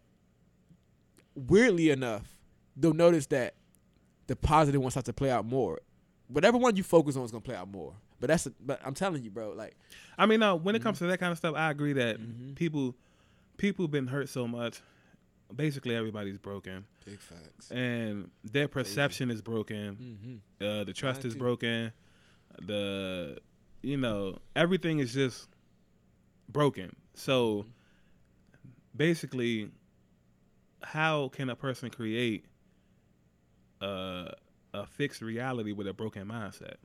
[1.35, 2.25] weirdly enough,
[2.75, 3.53] they'll notice that
[4.27, 5.79] the positive one starts to play out more.
[6.29, 7.93] Whatever one you focus on is gonna play out more.
[8.19, 9.75] But that's a, but I'm telling you, bro, like
[10.17, 10.55] I mean, no.
[10.55, 10.87] When it Mm-hmm.
[10.87, 12.95] comes to that kind of stuff, I agree that people,
[13.57, 14.81] people been hurt so much.
[15.53, 17.71] Basically, everybody's broken, big facts.
[17.71, 20.41] and their perception is broken.
[20.59, 20.65] Mm-hmm.
[20.65, 21.39] Uh, the trust Mine is too.
[21.39, 21.91] broken.
[22.65, 23.37] The,
[23.81, 25.47] you know, everything is just
[26.49, 26.95] broken.
[27.13, 27.65] So,
[28.95, 29.69] basically,
[30.81, 32.45] how can a person create
[33.81, 34.31] a,
[34.73, 36.75] a fixed reality with a broken mindset?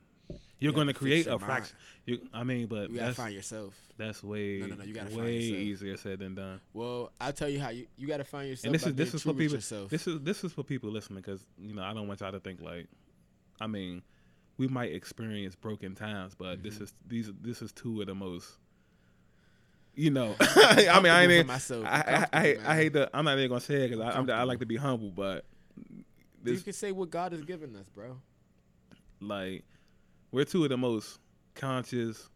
[0.61, 1.77] You're You going to create a fraction.
[2.07, 3.75] You, I mean, but You gotta find yourself.
[3.97, 6.61] that's way No, no, no, you gotta way easier said than done.
[6.75, 8.67] Well, I'll tell you how you you gotta find yourself.
[8.67, 9.57] And this is this is for people.
[9.57, 9.91] yourself.
[9.91, 12.41] This is this is for people listening because you know I don't want y'all to
[12.41, 12.87] think like,
[13.61, 14.03] I mean,
[14.59, 16.85] we might experience broken times, but this Mm-hmm.
[16.85, 18.49] is these this is two of the most.
[19.95, 21.85] you know, I mean, I ain't even, myself.
[21.87, 24.01] I, I, I, hate- I hate to, I'm not even gonna say it because
[24.31, 25.45] I, I like to be humble, but
[26.45, 28.17] you can say what God has given us, bro.
[29.21, 29.65] like,
[30.33, 31.18] we're two of the most
[31.55, 32.28] conscious,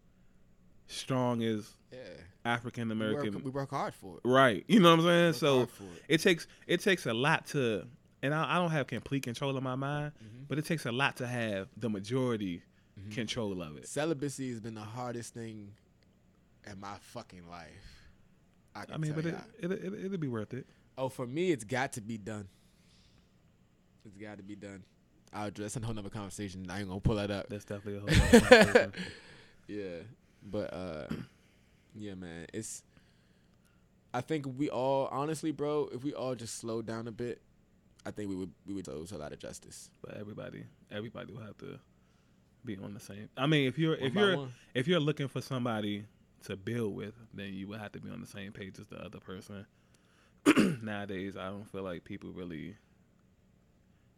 [0.86, 1.98] strongest Yeah.
[2.44, 4.28] African We work, American, we work hard for it.
[4.28, 4.64] right?
[4.68, 5.32] You know what I'm saying?
[5.34, 5.68] So it.
[6.08, 7.86] it takes it takes a lot to,
[8.22, 10.48] and I, I don't have complete control of my mind, Mhm.
[10.48, 12.62] but it takes a lot to have the majority
[13.00, 13.10] Mm-hmm.
[13.10, 13.88] control of it.
[13.88, 15.72] Celibacy has been the hardest thing
[16.64, 18.06] in my fucking life.
[18.72, 20.64] I, I mean, tell but it, it, it it'll be worth it.
[20.96, 22.46] oh, for me, it's got to be done.
[24.04, 24.84] It's got to be done.
[25.34, 26.70] I'll address a whole nother conversation.
[26.70, 27.48] I ain't gonna pull that up.
[27.48, 28.90] That's definitely a whole.
[29.66, 30.00] Yeah,
[30.42, 31.06] but uh,
[31.94, 32.82] yeah, man, it's.
[34.12, 37.40] I think we all, honestly, bro, if we all just slow down a bit,
[38.06, 39.90] I think we would we would do a lot of justice.
[40.02, 41.78] but everybody, everybody will have to
[42.64, 43.28] be on the same.
[43.36, 44.52] I mean, if you're One if you're one.
[44.74, 46.04] if you're looking for somebody
[46.44, 49.02] to build with, then you would have to be on the same page as the
[49.02, 49.66] other person.
[50.82, 52.76] Nowadays, I don't feel like people really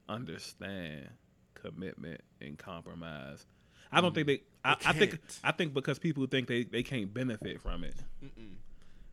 [0.09, 1.09] understand
[1.55, 3.47] commitment and compromise.
[3.93, 4.41] I don't think they.
[4.65, 5.19] I, I think.
[5.45, 7.95] I think because people think they, they can't benefit from it.
[8.25, 8.55] Mm-mm.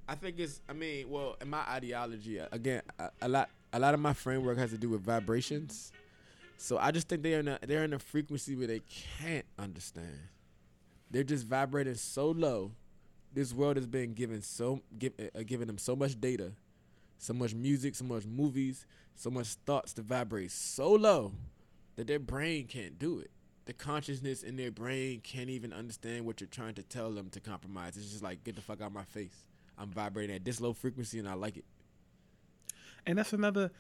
[0.08, 0.62] I think it's.
[0.68, 4.58] I mean, well, in my ideology, again, a, a lot, a lot of my framework
[4.58, 5.92] has to do with vibrations.
[6.58, 8.82] So I just think they're in a they're in a frequency where they
[9.20, 10.20] can't understand.
[11.12, 12.72] They're just vibrating so low.
[13.34, 16.52] This world has been given so give, uh, giving them so much data,
[17.18, 18.86] so much music, so much movies,
[19.16, 21.34] so much thoughts to vibrate so low
[21.96, 23.32] that their brain can't do it.
[23.66, 27.40] The consciousness in their brain can't even understand what you're trying to tell them to
[27.40, 27.96] compromise.
[27.96, 29.46] It's just like get the fuck out of my face.
[29.78, 31.66] I'm vibrating at this low frequency and I like it.
[33.06, 33.72] And that's another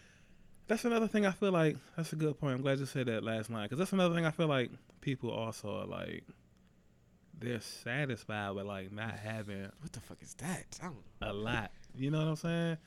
[0.67, 2.55] that's another thing I feel like that's a good point.
[2.55, 4.71] I'm glad you said that last line because that's another thing I feel like
[5.01, 6.23] people also are like
[7.37, 10.79] they're satisfied with like not having What the fuck is that?
[10.81, 11.71] I don't a lot.
[11.95, 12.77] You know what I'm saying?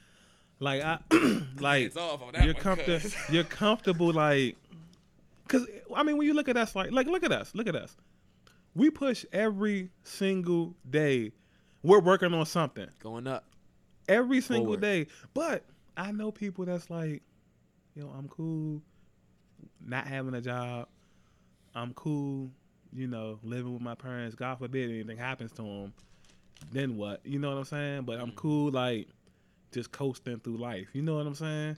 [0.58, 0.98] Like I
[1.60, 3.10] like Hands off on you're comfortable.
[3.30, 4.56] You're comfortable like
[5.46, 7.76] because I mean when you look at us like like look at us look at
[7.76, 7.96] us.
[8.74, 11.32] We push every single day.
[11.82, 13.44] We're working on something Going up.
[14.06, 14.80] every single Forward.
[14.82, 15.06] day.
[15.32, 15.64] But
[15.96, 17.22] I know people that's like,
[17.94, 18.82] yo, I'm cool
[19.84, 20.88] not having a job.
[21.74, 22.50] I'm cool,
[22.92, 24.34] you know, living with my parents.
[24.34, 25.92] God forbid anything happens to them.
[26.72, 27.20] Then what?
[27.24, 28.02] You know what I'm saying?
[28.02, 28.36] But I'm mm.
[28.36, 29.08] cool, like
[29.72, 30.88] just coasting through life.
[30.92, 31.76] You know what I'm saying?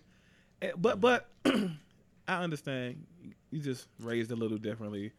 [0.63, 3.05] Eh, But but I understand.
[3.51, 5.13] You just raised a little differently.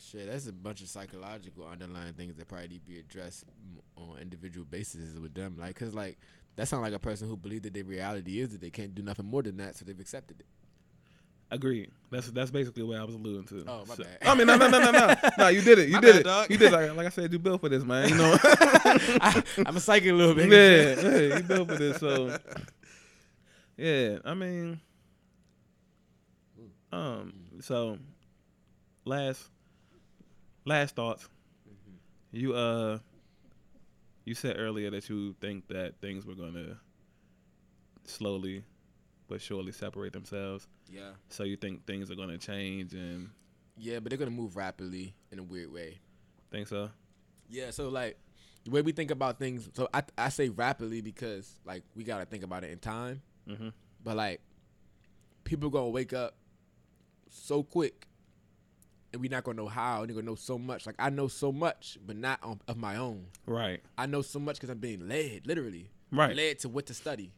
[0.00, 3.44] Shit, that's a bunch of psychological underlying things that probably need to be addressed
[3.96, 5.56] on individual basis with them.
[5.58, 6.18] Like, cause like
[6.56, 9.02] that sounds like a person who believe that their reality is that they can't do
[9.02, 10.46] nothing more than that, so they've accepted it.
[11.50, 11.90] Agreed.
[12.10, 13.64] That's that's basically what I was alluding to.
[13.66, 14.18] Oh, my So- bad.
[14.22, 15.14] I mean, no, no, no, no, no.
[15.38, 15.88] No, you did it.
[15.88, 16.24] You My did bad, it.
[16.24, 16.50] dog.
[16.50, 16.72] You did.
[16.72, 18.08] Like, like I said, you built for this, man.
[18.10, 18.36] You know.
[18.44, 20.50] I, I'm a psychic a little bit.
[20.50, 21.98] yeah, yeah, you built for this.
[21.98, 22.36] So,
[23.78, 24.80] yeah, I mean,
[26.92, 27.98] um, so
[29.04, 29.42] last
[30.64, 31.28] last thoughts.
[32.30, 32.98] You uh,
[34.24, 36.78] you said earlier that you think that things were gonna
[38.04, 38.64] slowly
[39.28, 40.66] but surely separate themselves.
[40.90, 41.10] Yeah.
[41.28, 43.30] So you think things are gonna change and
[43.76, 45.98] Yeah, but they're gonna move rapidly in a weird way.
[46.50, 46.90] think so?
[47.48, 48.18] Yeah, so like
[48.64, 49.68] the way we think about things.
[49.74, 53.22] So I I say rapidly because like we gotta think about it in time.
[53.48, 53.68] Mm-hmm.
[54.04, 54.40] But like,
[55.44, 56.34] people gonna wake up
[57.30, 58.06] so quick,
[59.12, 60.02] and we're not gonna know how.
[60.02, 60.86] And they gonna know so much.
[60.86, 63.26] Like I know so much, but not on, of my own.
[63.46, 63.80] Right.
[63.96, 66.34] I know so much because I'm being led, literally, Right.
[66.36, 67.32] led to what to study.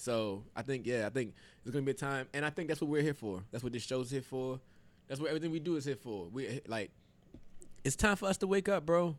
[0.00, 1.34] So I think, yeah, I think
[1.64, 3.42] it's gonna be a time, and I think that's what we're here for.
[3.50, 4.60] That's what this show's here for.
[5.08, 6.28] That's what everything we do is here for.
[6.28, 6.92] We like,
[7.82, 9.16] it's time for us to wake up, bro.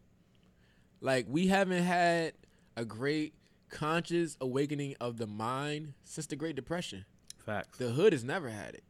[1.01, 2.33] Like we haven't had
[2.77, 3.33] a great
[3.69, 7.03] conscious awakening of the mind since the Great Depression.
[7.45, 7.77] Facts.
[7.77, 8.83] The hood has never had it.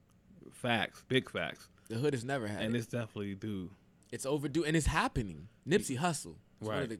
[0.52, 1.04] Facts.
[1.08, 1.70] Big facts.
[1.88, 2.68] The hood has never had And it.
[2.68, 3.72] And it's definitely due.
[4.12, 5.48] It's overdue, and it's happening.
[5.68, 7.00] Nipsey Hussle, is one of Right.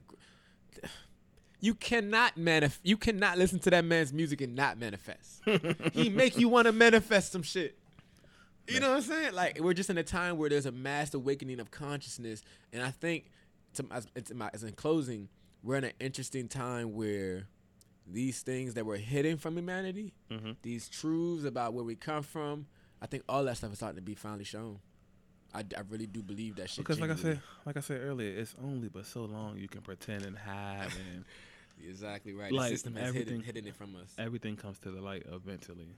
[0.82, 0.88] the
[1.60, 5.42] you cannot manif- You cannot listen to that man's music and not manifest.
[5.92, 7.76] he make you want to manifest some shit.
[8.68, 9.32] You know what I'm saying?
[9.34, 12.42] Like we're just in a time where there's a mass awakening of consciousness,
[12.72, 13.30] and I think,
[13.74, 15.28] to my, it's in my, as in closing,
[15.62, 17.46] we're in an interesting time where
[18.06, 20.56] these things that were hidden from humanity, Mhm.
[20.62, 22.66] these truths about where we come from,
[23.02, 24.78] I think all that stuff is starting to be finally shown.
[25.52, 26.78] I, I really do believe that shit.
[26.84, 29.80] Because like I said, like I said earlier, it's only but so long you can
[29.80, 31.24] pretend and hide, and
[31.88, 32.52] Exactly right.
[32.52, 34.14] Like, the system has hidden, everything- hidden it from us.
[34.18, 35.88] everything comes to the light eventually.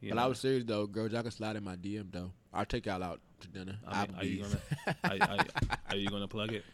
[0.00, 0.22] You But know?
[0.22, 1.12] I was serious though, girls.
[1.12, 2.32] Y'all can slide in my DM though.
[2.52, 3.78] I'll take y'all out to dinner.
[3.86, 4.60] I mean, are you gonna
[5.04, 5.46] are, are,
[5.90, 6.64] are you gonna plug it?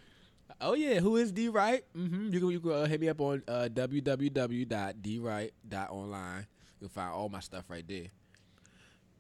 [0.63, 1.85] oh yeah, who is D Wright?
[1.97, 2.33] Mm-hmm.
[2.33, 6.47] You can you can uh, hit me up on uh, www.dwright.online.
[6.81, 8.07] You'll find all my stuff right there.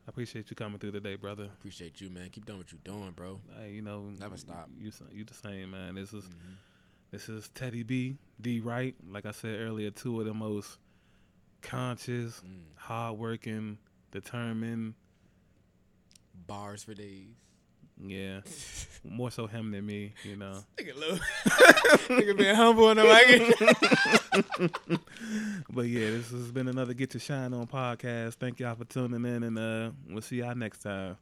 [0.06, 1.44] I appreciate you coming through today, brother.
[1.44, 2.30] Appreciate you, man.
[2.30, 3.40] Keep doing what you're doing, bro.
[3.60, 4.70] Hey, you know, Never stop.
[4.78, 5.96] You s- you the same, man.
[5.96, 6.56] This is Mhm.
[7.11, 8.94] This is Teddy B, D Wright.
[9.11, 10.78] Like I said earlier, two of the most
[11.62, 12.61] conscious, Mm.
[12.76, 13.78] hardworking,
[14.12, 14.94] determined.
[16.46, 17.28] Bars for days.
[18.00, 18.40] Yeah,
[19.04, 20.14] more so him than me.
[20.22, 20.62] You know.
[20.78, 21.16] Nigga, low.
[22.16, 25.00] Nigga being humble the mic.
[25.70, 28.34] But yeah, this has been another Get to Shine On podcast.
[28.34, 31.16] Thank y'all for tuning in, and uh, we'll see y'all next time.